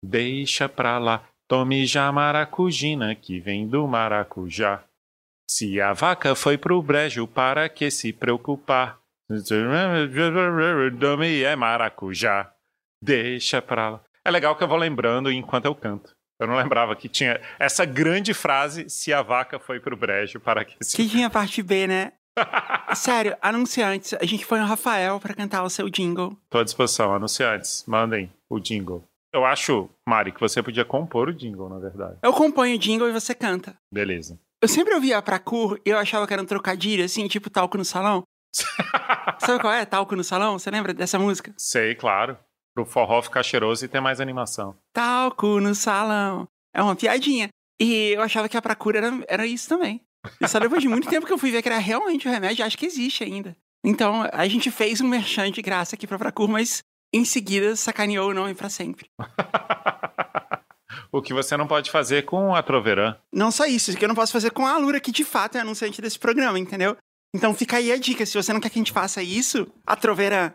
deixa 0.00 0.68
pra 0.68 0.98
lá, 0.98 1.28
tome 1.48 1.84
já 1.84 2.12
maracujina, 2.12 3.12
que 3.12 3.40
vem 3.40 3.66
do 3.66 3.88
maracujá. 3.88 4.84
Se 5.50 5.80
a 5.80 5.92
vaca 5.92 6.36
foi 6.36 6.56
pro 6.56 6.80
brejo, 6.80 7.26
para 7.26 7.68
que 7.68 7.90
se 7.90 8.12
preocupar? 8.12 9.00
Tome 11.00 11.42
é 11.42 11.56
maracujá, 11.56 12.54
deixa 13.02 13.60
pra 13.60 13.90
lá. 13.90 14.04
É 14.24 14.30
legal 14.30 14.56
que 14.56 14.64
eu 14.64 14.68
vou 14.68 14.78
lembrando 14.78 15.30
enquanto 15.30 15.66
eu 15.66 15.74
canto. 15.74 16.14
Eu 16.40 16.46
não 16.46 16.56
lembrava 16.56 16.96
que 16.96 17.08
tinha 17.08 17.40
essa 17.58 17.84
grande 17.84 18.34
frase, 18.34 18.88
se 18.88 19.12
a 19.12 19.22
vaca 19.22 19.58
foi 19.58 19.78
pro 19.78 19.96
brejo, 19.96 20.40
para 20.40 20.64
que 20.64 20.76
se... 20.82 20.96
Que 20.96 21.08
tinha 21.08 21.30
parte 21.30 21.62
B, 21.62 21.86
né? 21.86 22.12
Sério, 22.94 23.36
anunciantes, 23.40 24.14
a 24.14 24.24
gente 24.24 24.44
foi 24.44 24.58
no 24.58 24.66
Rafael 24.66 25.20
pra 25.20 25.34
cantar 25.34 25.62
o 25.62 25.70
seu 25.70 25.88
jingle. 25.88 26.36
Tô 26.50 26.58
à 26.58 26.64
disposição, 26.64 27.14
anunciantes, 27.14 27.84
mandem 27.86 28.32
o 28.50 28.58
jingle. 28.58 29.04
Eu 29.32 29.44
acho, 29.44 29.88
Mari, 30.08 30.32
que 30.32 30.40
você 30.40 30.62
podia 30.62 30.84
compor 30.84 31.28
o 31.28 31.34
jingle, 31.34 31.68
na 31.68 31.78
verdade. 31.78 32.18
Eu 32.22 32.32
componho 32.32 32.76
o 32.76 32.78
jingle 32.78 33.08
e 33.08 33.12
você 33.12 33.34
canta. 33.34 33.76
Beleza. 33.92 34.38
Eu 34.62 34.68
sempre 34.68 34.94
ouvia 34.94 35.20
pra 35.20 35.38
cur 35.38 35.78
e 35.84 35.90
eu 35.90 35.98
achava 35.98 36.26
que 36.26 36.32
era 36.32 36.42
um 36.42 36.46
trocadilho, 36.46 37.04
assim, 37.04 37.28
tipo 37.28 37.50
talco 37.50 37.76
no 37.76 37.84
salão. 37.84 38.22
Sabe 39.40 39.60
qual 39.60 39.72
é? 39.72 39.84
Talco 39.84 40.16
no 40.16 40.24
salão? 40.24 40.58
Você 40.58 40.70
lembra 40.70 40.94
dessa 40.94 41.18
música? 41.18 41.52
Sei, 41.58 41.94
claro. 41.94 42.38
Pro 42.74 42.84
forró 42.84 43.22
ficar 43.22 43.42
cheiroso 43.42 43.84
e 43.84 43.88
ter 43.88 44.00
mais 44.00 44.20
animação. 44.20 44.76
Talco 44.92 45.60
no 45.60 45.74
salão. 45.74 46.48
É 46.74 46.82
uma 46.82 46.96
piadinha. 46.96 47.48
E 47.80 48.10
eu 48.10 48.22
achava 48.22 48.48
que 48.48 48.56
a 48.56 48.62
Procura 48.62 48.98
era, 48.98 49.24
era 49.28 49.46
isso 49.46 49.68
também. 49.68 50.00
E 50.40 50.48
só 50.48 50.58
depois 50.58 50.82
de 50.82 50.88
muito 50.88 51.08
tempo 51.08 51.26
que 51.26 51.32
eu 51.32 51.38
fui 51.38 51.50
ver 51.50 51.62
que 51.62 51.68
era 51.68 51.78
realmente 51.78 52.26
o 52.26 52.30
remédio, 52.30 52.64
acho 52.64 52.78
que 52.78 52.86
existe 52.86 53.22
ainda. 53.22 53.56
Então, 53.84 54.28
a 54.32 54.48
gente 54.48 54.70
fez 54.70 55.00
um 55.00 55.06
merchan 55.06 55.50
de 55.50 55.62
graça 55.62 55.94
aqui 55.94 56.06
pra 56.06 56.18
Procur, 56.18 56.48
mas 56.48 56.82
em 57.12 57.24
seguida 57.24 57.76
sacaneou 57.76 58.30
o 58.30 58.34
nome 58.34 58.54
pra 58.54 58.68
sempre. 58.68 59.06
o 61.12 61.22
que 61.22 61.34
você 61.34 61.56
não 61.56 61.66
pode 61.66 61.90
fazer 61.90 62.24
com 62.24 62.54
a 62.54 62.62
Troveran. 62.62 63.16
Não 63.32 63.50
só 63.50 63.66
isso, 63.66 63.92
o 63.92 63.96
que 63.96 64.04
eu 64.04 64.08
não 64.08 64.16
posso 64.16 64.32
fazer 64.32 64.50
com 64.50 64.66
a 64.66 64.72
Alura, 64.72 64.98
que 64.98 65.12
de 65.12 65.24
fato 65.24 65.56
é 65.56 65.60
anunciante 65.60 66.02
desse 66.02 66.18
programa, 66.18 66.58
entendeu? 66.58 66.96
Então 67.34 67.54
fica 67.54 67.76
aí 67.76 67.92
a 67.92 67.96
dica, 67.96 68.24
se 68.24 68.34
você 68.34 68.52
não 68.52 68.60
quer 68.60 68.70
que 68.70 68.78
a 68.78 68.80
gente 68.80 68.92
faça 68.92 69.22
isso, 69.22 69.66
a 69.86 69.94
Troveran, 69.94 70.52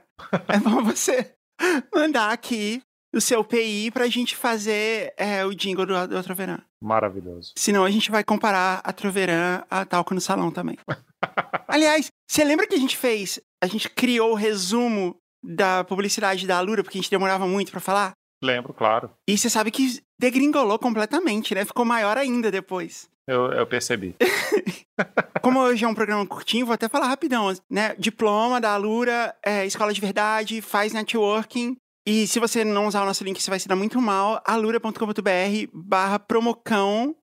é 0.48 0.60
bom 0.60 0.84
você 0.84 1.36
mandar 1.94 2.32
aqui 2.32 2.82
o 3.14 3.20
seu 3.20 3.44
PI 3.44 3.92
pra 3.92 4.08
gente 4.08 4.36
fazer 4.36 5.14
é, 5.18 5.46
o 5.46 5.54
jingle 5.54 5.86
do, 5.86 6.08
do 6.08 6.24
Troveran. 6.24 6.60
Maravilhoso. 6.82 7.54
Senão 7.58 7.84
a 7.84 7.90
gente 7.90 8.12
vai 8.12 8.24
comparar 8.24 8.82
a 8.84 8.94
Troveran 8.94 9.64
a 9.70 9.86
Talco 9.86 10.14
no 10.14 10.22
Salão 10.22 10.52
também. 10.52 10.78
Aliás, 11.68 12.08
você 12.30 12.44
lembra 12.44 12.68
que 12.68 12.76
a 12.76 12.80
gente 12.80 12.96
fez? 12.96 13.40
A 13.62 13.68
gente 13.68 13.90
criou 13.90 14.32
o 14.32 14.36
resumo 14.36 15.18
da 15.44 15.84
publicidade 15.84 16.46
da 16.46 16.58
Alura, 16.58 16.84
porque 16.84 16.98
a 16.98 17.02
gente 17.02 17.12
demorava 17.12 17.48
muito 17.48 17.72
para 17.72 17.80
falar? 17.80 18.14
Lembro, 18.42 18.74
claro. 18.74 19.12
E 19.28 19.38
você 19.38 19.50
sabe 19.50 19.72
que 19.72 20.02
degringolou 20.20 20.80
completamente, 20.80 21.54
né? 21.54 21.66
Ficou 21.66 21.84
maior 21.84 22.18
ainda 22.18 22.50
depois. 22.50 23.10
Eu, 23.30 23.52
eu 23.52 23.68
percebi. 23.68 24.16
Como 25.44 25.60
hoje 25.60 25.86
é 25.86 25.88
um 25.88 25.94
programa 25.94 26.26
curtinho, 26.26 26.66
vou 26.66 26.74
até 26.74 26.90
falar 26.90 27.08
rapidão, 27.08 27.54
né? 27.70 27.96
Diploma 27.98 28.60
da 28.60 28.74
Alura, 28.74 29.36
é, 29.46 29.68
Escola 29.68 29.94
de 29.94 30.02
Verdade, 30.02 30.62
faz 30.62 30.94
networking. 30.94 31.78
E 32.08 32.26
se 32.26 32.40
você 32.40 32.66
não 32.66 32.88
usar 32.88 33.04
o 33.04 33.06
nosso 33.06 33.24
link, 33.24 33.40
você 33.40 33.52
vai 33.52 33.60
se 33.60 33.68
dar 33.68 33.76
muito 33.76 34.02
mal. 34.02 34.42
alura.com.br 34.44 35.70
barra 35.72 36.18
promocão 36.18 37.16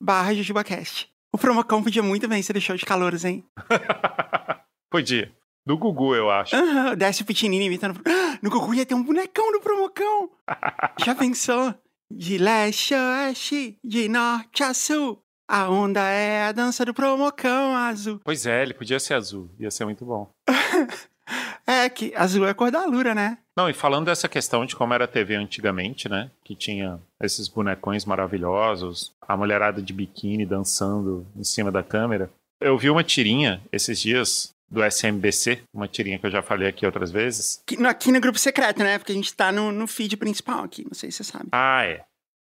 barra 0.00 0.34
jujubacast. 0.34 1.08
O 1.32 1.38
promocão 1.38 1.82
podia 1.82 2.02
muito 2.02 2.26
bem 2.26 2.42
ser 2.42 2.52
deixou 2.52 2.76
de 2.76 2.84
calouros, 2.84 3.24
hein? 3.24 3.44
podia. 4.90 5.32
Do 5.64 5.78
Gugu, 5.78 6.14
eu 6.14 6.30
acho. 6.30 6.54
Aham, 6.54 6.90
uhum, 6.90 6.96
desce 6.96 7.22
o 7.22 7.24
Pitinini 7.24 7.66
imitando. 7.66 8.00
No 8.42 8.50
Gugu 8.50 8.74
ia 8.74 8.84
ter 8.84 8.94
um 8.94 9.02
bonecão 9.02 9.50
do 9.52 9.60
Promocão. 9.60 10.28
Já 11.02 11.14
pensou? 11.14 11.72
De 12.16 12.38
leste 12.38 12.94
a 12.94 13.26
oeste, 13.26 13.76
de 13.82 14.08
norte 14.08 14.62
a 14.62 14.72
sul. 14.72 15.20
A 15.48 15.68
onda 15.68 16.00
é 16.00 16.44
a 16.44 16.52
dança 16.52 16.84
do 16.84 16.94
Promocão 16.94 17.76
azul. 17.76 18.20
Pois 18.24 18.46
é, 18.46 18.62
ele 18.62 18.72
podia 18.72 19.00
ser 19.00 19.14
azul. 19.14 19.50
Ia 19.58 19.70
ser 19.70 19.84
muito 19.84 20.04
bom. 20.04 20.30
é, 21.66 21.88
que 21.88 22.14
azul 22.14 22.46
é 22.46 22.50
a 22.50 22.54
cor 22.54 22.70
da 22.70 22.86
lura, 22.86 23.16
né? 23.16 23.38
Não, 23.56 23.68
e 23.68 23.72
falando 23.72 24.06
dessa 24.06 24.28
questão 24.28 24.64
de 24.64 24.76
como 24.76 24.94
era 24.94 25.04
a 25.04 25.08
TV 25.08 25.34
antigamente, 25.34 26.08
né? 26.08 26.30
Que 26.44 26.54
tinha 26.54 27.00
esses 27.20 27.48
bonecões 27.48 28.04
maravilhosos, 28.04 29.12
a 29.20 29.36
mulherada 29.36 29.82
de 29.82 29.92
biquíni 29.92 30.46
dançando 30.46 31.26
em 31.36 31.44
cima 31.44 31.72
da 31.72 31.82
câmera. 31.82 32.30
Eu 32.60 32.78
vi 32.78 32.88
uma 32.88 33.02
tirinha 33.02 33.60
esses 33.72 34.00
dias 34.00 34.53
do 34.70 34.82
SMBC, 34.82 35.62
uma 35.72 35.86
tirinha 35.86 36.18
que 36.18 36.26
eu 36.26 36.30
já 36.30 36.42
falei 36.42 36.68
aqui 36.68 36.84
outras 36.84 37.10
vezes. 37.10 37.62
Aqui 37.86 38.10
no 38.10 38.20
grupo 38.20 38.38
secreto, 38.38 38.82
né? 38.82 38.98
Porque 38.98 39.12
a 39.12 39.14
gente 39.14 39.34
tá 39.34 39.52
no, 39.52 39.70
no 39.70 39.86
feed 39.86 40.16
principal 40.16 40.64
aqui, 40.64 40.84
não 40.84 40.94
sei 40.94 41.10
se 41.10 41.18
você 41.18 41.24
sabe. 41.24 41.48
Ah, 41.52 41.84
é. 41.84 42.04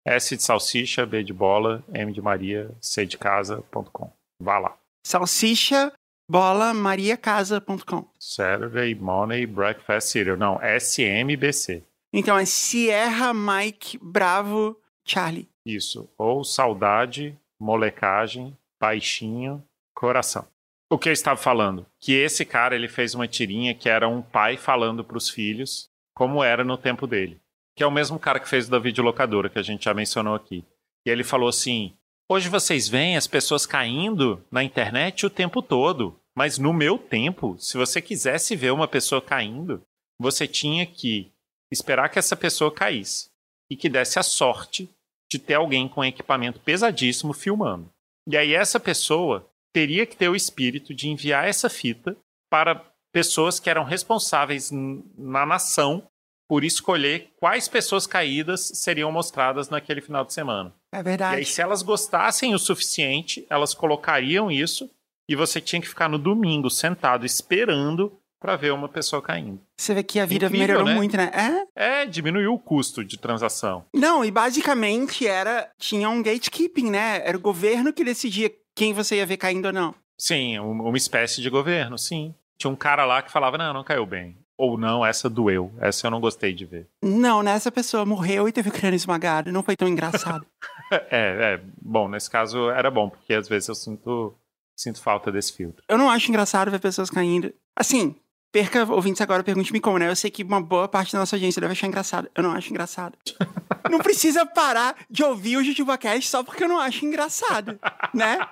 S 0.06 0.36
de 0.36 0.42
salsicha, 0.42 1.04
B 1.04 1.22
de 1.22 1.32
bola, 1.32 1.84
M 1.92 2.12
de 2.12 2.20
Maria, 2.20 2.70
C 2.80 3.04
de 3.04 3.18
casa.com. 3.18 4.10
Vá 4.40 4.58
lá. 4.58 4.76
Salsicha, 5.06 5.92
bola, 6.30 6.72
mariacasa.com. 6.72 8.08
Saturday 8.18 8.94
Money 8.94 9.46
Breakfast 9.46 10.08
Cereal. 10.08 10.36
Não, 10.36 10.58
SMBC. 10.62 11.84
Então 12.12 12.38
é 12.38 12.46
Sierra 12.46 13.34
Mike 13.34 13.98
Bravo 14.00 14.80
Charlie. 15.04 15.48
Isso. 15.66 16.08
Ou 16.16 16.42
saudade, 16.42 17.38
molecagem, 17.60 18.56
baixinho, 18.80 19.62
coração 19.94 20.46
o 20.90 20.99
que 20.99 21.09
eu 21.09 21.12
estava 21.12 21.38
falando? 21.38 21.87
Que 22.00 22.12
esse 22.14 22.45
cara 22.45 22.75
ele 22.75 22.88
fez 22.88 23.14
uma 23.14 23.28
tirinha 23.28 23.75
que 23.75 23.88
era 23.88 24.09
um 24.09 24.23
pai 24.23 24.57
falando 24.57 25.04
para 25.04 25.18
os 25.18 25.28
filhos 25.28 25.88
como 26.14 26.42
era 26.42 26.64
no 26.64 26.78
tempo 26.78 27.07
dele. 27.07 27.40
Que 27.76 27.83
é 27.83 27.87
o 27.87 27.92
mesmo 27.92 28.18
cara 28.18 28.40
que 28.40 28.49
fez 28.49 28.66
o 28.66 28.71
da 28.71 28.78
videolocadora, 28.78 29.49
que 29.49 29.59
a 29.59 29.62
gente 29.62 29.85
já 29.85 29.95
mencionou 29.95 30.35
aqui. 30.35 30.64
E 31.07 31.11
ele 31.11 31.23
falou 31.23 31.49
assim: 31.49 31.95
Hoje 32.28 32.49
vocês 32.49 32.88
veem 32.88 33.16
as 33.16 33.26
pessoas 33.26 33.66
caindo 33.66 34.45
na 34.50 34.64
internet 34.64 35.25
o 35.25 35.30
tempo 35.30 35.62
todo. 35.62 36.18
Mas 36.37 36.59
no 36.59 36.73
meu 36.73 36.99
tempo, 36.99 37.57
se 37.59 37.76
você 37.76 38.00
quisesse 38.00 38.54
ver 38.54 38.73
uma 38.73 38.87
pessoa 38.87 39.21
caindo, 39.21 39.83
você 40.21 40.47
tinha 40.47 40.87
que 40.87 41.33
esperar 41.71 42.09
que 42.09 42.18
essa 42.18 42.37
pessoa 42.37 42.73
caísse. 42.73 43.30
E 43.71 43.76
que 43.76 43.88
desse 43.88 44.18
a 44.18 44.23
sorte 44.23 44.88
de 45.30 45.38
ter 45.38 45.54
alguém 45.54 45.88
com 45.88 46.04
equipamento 46.04 46.61
pesadíssimo 46.61 47.33
filmando. 47.33 47.90
E 48.26 48.37
aí 48.37 48.54
essa 48.54 48.80
pessoa 48.80 49.49
teria 49.72 50.06
que 50.06 50.16
ter 50.16 50.28
o 50.28 50.37
espírito 50.37 50.94
de 50.94 51.08
enviar 51.08 51.46
essa 51.46 51.68
fita 51.68 52.16
para 52.50 52.82
pessoas 53.12 53.58
que 53.58 53.70
eram 53.70 53.84
responsáveis 53.84 54.70
na 54.72 55.44
nação 55.46 56.06
por 56.48 56.64
escolher 56.64 57.30
quais 57.38 57.68
pessoas 57.68 58.06
caídas 58.06 58.72
seriam 58.75 59.12
mostradas 59.12 59.68
naquele 59.68 60.00
final 60.00 60.25
de 60.25 60.32
semana. 60.32 60.75
É 60.92 61.02
verdade. 61.02 61.34
E 61.34 61.38
aí, 61.38 61.44
se 61.44 61.60
elas 61.60 61.82
gostassem 61.82 62.54
o 62.54 62.58
suficiente, 62.58 63.46
elas 63.50 63.75
colocariam 63.75 64.50
isso 64.50 64.90
e 65.28 65.37
você 65.37 65.60
tinha 65.60 65.80
que 65.80 65.88
ficar 65.88 66.08
no 66.08 66.18
domingo 66.18 66.70
sentado 66.70 67.26
esperando 67.26 68.18
para 68.40 68.56
ver 68.56 68.72
uma 68.72 68.88
pessoa 68.88 69.20
caindo. 69.20 69.60
Você 69.76 69.92
vê 69.94 70.02
que 70.02 70.20
a 70.20 70.25
vida 70.25 70.46
Incrível, 70.46 70.66
melhorou 70.66 70.88
né? 70.88 70.94
muito, 70.94 71.16
né? 71.16 71.30
É? 71.75 72.02
É, 72.02 72.06
diminuiu 72.06 72.54
o 72.54 72.58
custo 72.58 73.04
de 73.04 73.18
transação. 73.18 73.84
Não, 73.92 74.25
e 74.25 74.30
basicamente 74.30 75.26
era 75.26 75.68
tinha 75.76 76.08
um 76.08 76.22
gatekeeping, 76.22 76.90
né? 76.90 77.20
Era 77.25 77.37
o 77.37 77.40
governo 77.40 77.92
que 77.92 78.04
decidia 78.04 78.50
quem 78.78 78.92
você 78.92 79.16
ia 79.16 79.26
ver 79.26 79.37
caindo 79.37 79.66
ou 79.66 79.73
não. 79.73 79.92
Sim, 80.16 80.58
uma 80.61 80.97
espécie 80.97 81.42
de 81.42 81.50
governo, 81.50 81.99
sim. 81.99 82.32
Tinha 82.56 82.70
um 82.70 82.76
cara 82.76 83.04
lá 83.04 83.20
que 83.23 83.30
falava, 83.30 83.58
não, 83.58 83.73
não 83.73 83.82
caiu 83.82 84.06
bem. 84.06 84.37
Ou 84.56 84.78
não, 84.78 85.04
essa 85.04 85.28
doeu. 85.28 85.73
Essa 85.80 86.06
eu 86.06 86.11
não 86.12 86.20
gostei 86.20 86.52
de 86.52 86.64
ver. 86.64 86.88
Não, 87.02 87.42
nessa 87.42 87.70
pessoa 87.73 88.06
morreu 88.06 88.49
e 88.49 88.52
teve 88.52 88.68
o 88.68 88.73
crânio 88.73 88.97
esmagado. 88.97 89.52
Não 89.52 89.62
foi 89.62 89.76
tão 89.76 89.88
engraçado. 89.88 90.47
é, 91.11 91.54
é. 91.54 91.61
Bom, 91.80 92.08
nesse 92.08 92.30
caso 92.30 92.70
era 92.70 92.90
bom, 92.90 93.08
porque 93.11 93.35
às 93.35 93.49
vezes 93.49 93.68
eu 93.68 93.75
sinto, 93.75 94.35
sinto 94.76 95.00
falta 95.00 95.30
desse 95.30 95.52
filtro. 95.52 95.85
Eu 95.88 95.99
não 95.99 96.11
acho 96.11 96.28
engraçado 96.28 96.70
ver 96.70 96.80
pessoas 96.80 97.11
caindo. 97.11 97.52
Assim, 97.76 98.16
perca 98.52 98.84
ouvintes 98.92 99.20
agora, 99.20 99.42
pergunte-me 99.42 99.80
como, 99.80 99.98
né? 99.98 100.08
Eu 100.08 100.16
sei 100.16 100.30
que 100.30 100.42
uma 100.42 100.60
boa 100.60 100.88
parte 100.88 101.12
da 101.12 101.18
nossa 101.18 101.36
audiência 101.36 101.60
deve 101.60 101.72
achar 101.72 101.86
engraçado. 101.86 102.30
Eu 102.34 102.42
não 102.42 102.52
acho 102.52 102.70
engraçado. 102.70 103.16
não 103.90 103.98
precisa 103.98 104.44
parar 104.46 104.96
de 105.10 105.22
ouvir 105.22 105.56
o 105.56 105.64
JujubaCast 105.64 106.28
só 106.28 106.42
porque 106.42 106.64
eu 106.64 106.68
não 106.68 106.78
acho 106.78 107.04
engraçado, 107.04 107.78
né? 108.14 108.38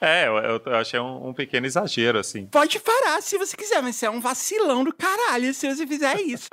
É, 0.00 0.26
eu, 0.26 0.36
eu 0.36 0.76
achei 0.76 0.98
um, 1.00 1.28
um, 1.28 1.34
pequeno 1.34 1.66
exagero, 1.66 2.18
assim. 2.18 2.46
Pode 2.46 2.78
parar 2.80 3.20
se 3.22 3.36
você 3.38 3.56
quiser, 3.56 3.82
mas 3.82 3.96
você 3.96 4.06
é 4.06 4.10
um 4.10 4.20
vacilão 4.20 4.84
do 4.84 4.94
caralho 4.94 5.52
se 5.52 5.72
você 5.72 5.86
fizer 5.86 6.20
isso. 6.20 6.48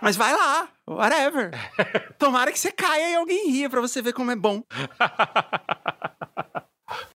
mas 0.00 0.16
vai 0.16 0.32
lá, 0.32 0.68
whatever. 0.86 1.50
Tomara 2.18 2.52
que 2.52 2.58
você 2.58 2.70
caia 2.70 3.10
e 3.10 3.14
alguém 3.16 3.50
ria 3.50 3.68
pra 3.68 3.80
você 3.80 4.00
ver 4.00 4.12
como 4.12 4.30
é 4.30 4.36
bom. 4.36 4.62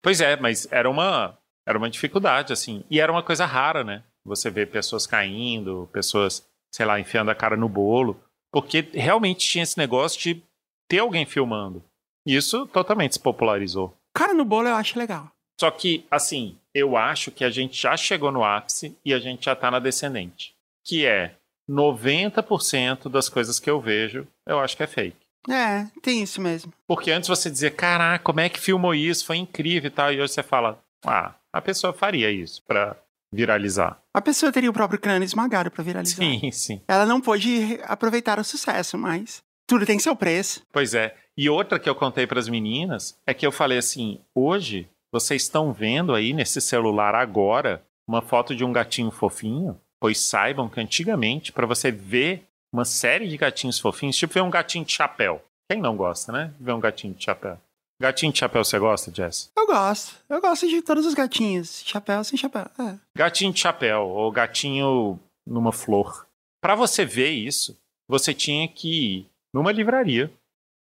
pois 0.03 0.21
é, 0.21 0.37
mas 0.37 0.69
era 0.71 0.89
uma, 0.89 1.37
era 1.67 1.79
uma 1.79 1.91
dificuldade, 1.91 2.53
assim. 2.53 2.85
E 2.91 3.01
era 3.01 3.11
uma 3.11 3.23
coisa 3.23 3.45
rara, 3.45 3.83
né? 3.83 4.05
Você 4.31 4.51
vê 4.51 4.65
pessoas 4.65 5.07
caindo, 5.07 5.89
pessoas, 5.93 6.47
sei 6.73 6.87
lá, 6.87 6.99
enfiando 6.99 7.31
a 7.31 7.35
cara 7.35 7.57
no 7.57 7.69
bolo. 7.69 8.21
Porque 8.53 8.89
realmente 8.93 9.47
tinha 9.47 9.63
esse 9.63 9.77
negócio 9.77 10.21
de 10.21 10.43
ter 10.89 10.99
alguém 11.01 11.27
filmando. 11.27 11.85
Isso 12.27 12.67
totalmente 12.67 13.15
se 13.15 13.21
popularizou. 13.21 13.95
Cara 14.15 14.35
no 14.35 14.45
bolo 14.45 14.69
eu 14.69 14.75
acho 14.75 14.99
legal. 14.99 15.31
Só 15.61 15.71
que, 15.71 16.07
assim, 16.11 16.57
eu 16.75 16.97
acho 16.97 17.31
que 17.31 17.45
a 17.45 17.51
gente 17.51 17.81
já 17.81 17.97
chegou 17.97 18.33
no 18.33 18.43
ápice 18.43 18.97
e 19.05 19.13
a 19.13 19.19
gente 19.19 19.45
já 19.45 19.55
tá 19.55 19.71
na 19.71 19.79
descendente. 19.79 20.55
Que 20.85 21.07
é 21.07 21.35
90% 21.71 23.09
das 23.09 23.29
coisas 23.29 23.61
que 23.61 23.71
eu 23.71 23.81
vejo, 23.81 24.27
eu 24.47 24.59
acho 24.59 24.77
que 24.77 24.83
é 24.83 24.87
fake. 24.87 25.17
É, 25.49 25.87
tem 26.03 26.23
isso 26.23 26.41
mesmo. 26.41 26.73
Porque 26.87 27.11
antes 27.11 27.29
você 27.29 27.51
dizia, 27.51 27.71
caraca, 27.71 28.23
como 28.25 28.41
é 28.41 28.49
que 28.49 28.61
filmou 28.61 28.95
isso? 28.95 29.25
Foi 29.25 29.37
incrível 29.37 29.89
e 29.89 29.91
tal. 29.91 30.13
E 30.13 30.21
hoje 30.21 30.33
você 30.33 30.43
fala, 30.43 30.79
ah, 31.05 31.35
a 31.53 31.61
pessoa 31.61 31.93
faria 31.93 32.31
isso 32.31 32.63
pra 32.67 32.97
viralizar. 33.33 34.01
A 34.13 34.21
pessoa 34.21 34.53
teria 34.53 34.71
o 34.71 34.73
próprio 34.73 35.01
crânio 35.01 35.25
esmagado 35.25 35.71
para 35.71 35.85
viralizar. 35.85 36.17
Sim, 36.17 36.51
sim. 36.51 36.81
Ela 36.89 37.07
não 37.07 37.21
pôde 37.21 37.79
aproveitar 37.85 38.39
o 38.39 38.45
sucesso, 38.45 38.99
mas 38.99 39.43
tudo 39.67 39.87
tem 39.87 39.99
seu 39.99 40.17
preço. 40.17 40.63
Pois 40.73 40.95
é. 40.95 41.15
E 41.37 41.49
outra 41.49 41.79
que 41.79 41.89
eu 41.89 41.95
contei 41.95 42.27
para 42.27 42.41
as 42.41 42.49
meninas 42.49 43.17
é 43.27 43.33
que 43.33 43.47
eu 43.47 43.53
falei 43.53 43.79
assim: 43.79 44.21
hoje 44.35 44.89
vocês 45.13 45.43
estão 45.43 45.73
vendo 45.73 46.15
aí 46.15 46.33
nesse 46.33 46.61
celular 46.61 47.15
agora 47.15 47.83
uma 48.07 48.21
foto 48.21 48.55
de 48.55 48.65
um 48.65 48.73
gatinho 48.73 49.11
fofinho? 49.11 49.81
Pois 50.01 50.19
saibam 50.19 50.69
que 50.69 50.81
antigamente, 50.81 51.53
para 51.53 51.67
você 51.67 51.91
ver 51.91 52.47
uma 52.73 52.85
série 52.85 53.29
de 53.29 53.37
gatinhos 53.37 53.79
fofinhos, 53.79 54.17
tipo 54.17 54.35
ver 54.35 54.43
um 54.43 54.51
gatinho 54.51 54.85
de 54.85 54.93
chapéu. 54.93 55.43
Quem 55.71 55.81
não 55.81 55.97
gosta, 55.97 56.33
né? 56.33 56.53
Ver 56.59 56.73
um 56.73 56.81
gatinho 56.81 57.15
de 57.15 57.23
chapéu. 57.23 57.59
Gatinho 58.01 58.33
de 58.33 58.39
chapéu 58.39 58.65
você 58.65 58.79
gosta, 58.79 59.13
Jess? 59.15 59.53
Eu 59.55 59.67
gosto. 59.67 60.17
Eu 60.27 60.41
gosto 60.41 60.67
de 60.67 60.81
todos 60.81 61.05
os 61.05 61.13
gatinhos. 61.13 61.83
Chapéu 61.85 62.25
sem 62.25 62.39
chapéu. 62.39 62.63
É. 62.79 62.99
Gatinho 63.15 63.53
de 63.53 63.61
chapéu 63.61 64.09
ou 64.09 64.33
gatinho 64.33 65.21
numa 65.47 65.71
flor. 65.71 66.27
Para 66.63 66.75
você 66.75 67.05
ver 67.05 67.31
isso, 67.31 67.79
você 68.09 68.33
tinha 68.33 68.67
que 68.67 68.89
ir 68.89 69.27
numa 69.53 69.71
livraria. 69.71 70.33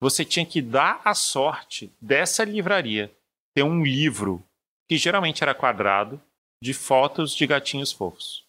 Você 0.00 0.24
tinha 0.24 0.46
que 0.46 0.62
dar 0.62 1.00
a 1.04 1.12
sorte 1.12 1.92
dessa 2.00 2.44
livraria 2.44 3.12
ter 3.52 3.64
um 3.64 3.82
livro 3.82 4.44
que 4.88 4.96
geralmente 4.96 5.42
era 5.42 5.54
quadrado, 5.54 6.20
de 6.62 6.72
fotos 6.72 7.34
de 7.34 7.46
gatinhos 7.48 7.90
fofos. 7.90 8.44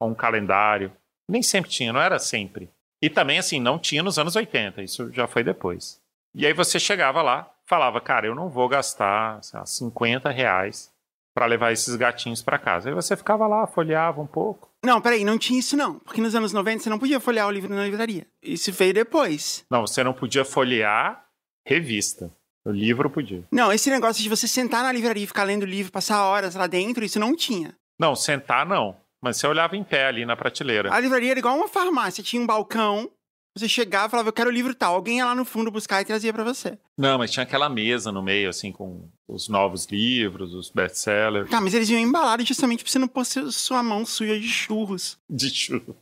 Ou 0.00 0.10
um 0.10 0.14
calendário. 0.14 0.92
Nem 1.28 1.42
sempre 1.42 1.70
tinha, 1.72 1.92
não 1.92 2.00
era 2.00 2.20
sempre. 2.20 2.70
E 3.02 3.10
também, 3.10 3.38
assim, 3.38 3.58
não 3.58 3.80
tinha 3.80 4.02
nos 4.02 4.16
anos 4.16 4.36
80, 4.36 4.80
isso 4.80 5.12
já 5.12 5.26
foi 5.26 5.42
depois. 5.42 6.00
E 6.34 6.46
aí 6.46 6.52
você 6.52 6.78
chegava 6.78 7.20
lá, 7.20 7.52
falava, 7.72 8.02
cara, 8.02 8.26
eu 8.26 8.34
não 8.34 8.50
vou 8.50 8.68
gastar 8.68 9.40
lá, 9.54 9.64
50 9.64 10.28
reais 10.28 10.92
para 11.34 11.46
levar 11.46 11.72
esses 11.72 11.96
gatinhos 11.96 12.42
para 12.42 12.58
casa. 12.58 12.90
Aí 12.90 12.94
você 12.94 13.16
ficava 13.16 13.46
lá, 13.46 13.66
folheava 13.66 14.20
um 14.20 14.26
pouco. 14.26 14.68
Não, 14.84 15.00
peraí, 15.00 15.24
não 15.24 15.38
tinha 15.38 15.58
isso 15.58 15.74
não. 15.74 15.98
Porque 16.00 16.20
nos 16.20 16.34
anos 16.34 16.52
90 16.52 16.80
você 16.82 16.90
não 16.90 16.98
podia 16.98 17.18
folhear 17.18 17.48
o 17.48 17.50
livro 17.50 17.74
na 17.74 17.84
livraria. 17.84 18.26
Isso 18.42 18.70
veio 18.72 18.92
depois. 18.92 19.64
Não, 19.70 19.86
você 19.86 20.04
não 20.04 20.12
podia 20.12 20.44
folhear 20.44 21.24
revista. 21.66 22.30
O 22.62 22.70
livro 22.70 23.08
podia. 23.08 23.42
Não, 23.50 23.72
esse 23.72 23.88
negócio 23.88 24.22
de 24.22 24.28
você 24.28 24.46
sentar 24.46 24.82
na 24.82 24.92
livraria 24.92 25.24
e 25.24 25.26
ficar 25.26 25.44
lendo 25.44 25.62
o 25.62 25.66
livro, 25.66 25.90
passar 25.90 26.26
horas 26.26 26.54
lá 26.54 26.66
dentro, 26.66 27.02
isso 27.02 27.18
não 27.18 27.34
tinha. 27.34 27.74
Não, 27.98 28.14
sentar 28.14 28.66
não. 28.66 28.94
Mas 29.22 29.38
você 29.38 29.46
olhava 29.46 29.78
em 29.78 29.82
pé 29.82 30.08
ali 30.08 30.26
na 30.26 30.36
prateleira. 30.36 30.92
A 30.92 31.00
livraria 31.00 31.30
era 31.30 31.38
igual 31.38 31.56
uma 31.56 31.68
farmácia, 31.68 32.22
tinha 32.22 32.42
um 32.42 32.46
balcão, 32.46 33.10
você 33.54 33.68
chegava 33.68 34.06
e 34.06 34.10
falava, 34.10 34.28
eu 34.28 34.32
quero 34.32 34.48
o 34.48 34.52
livro 34.52 34.74
tal. 34.74 34.94
Alguém 34.94 35.18
ia 35.18 35.26
lá 35.26 35.34
no 35.34 35.44
fundo 35.44 35.70
buscar 35.70 36.00
e 36.00 36.04
trazia 36.04 36.32
para 36.32 36.44
você. 36.44 36.78
Não, 36.96 37.18
mas 37.18 37.30
tinha 37.30 37.42
aquela 37.42 37.68
mesa 37.68 38.10
no 38.10 38.22
meio, 38.22 38.48
assim, 38.48 38.72
com 38.72 39.08
os 39.28 39.48
novos 39.48 39.86
livros, 39.86 40.54
os 40.54 40.70
best-sellers. 40.70 41.50
Tá, 41.50 41.60
mas 41.60 41.74
eles 41.74 41.88
iam 41.90 42.00
embalados 42.00 42.46
justamente 42.46 42.82
pra 42.82 42.90
você 42.90 42.98
não 42.98 43.08
pôr 43.08 43.24
sua 43.24 43.82
mão 43.82 44.06
suja 44.06 44.38
de 44.38 44.48
churros. 44.48 45.18
De 45.28 45.50
churros. 45.50 45.94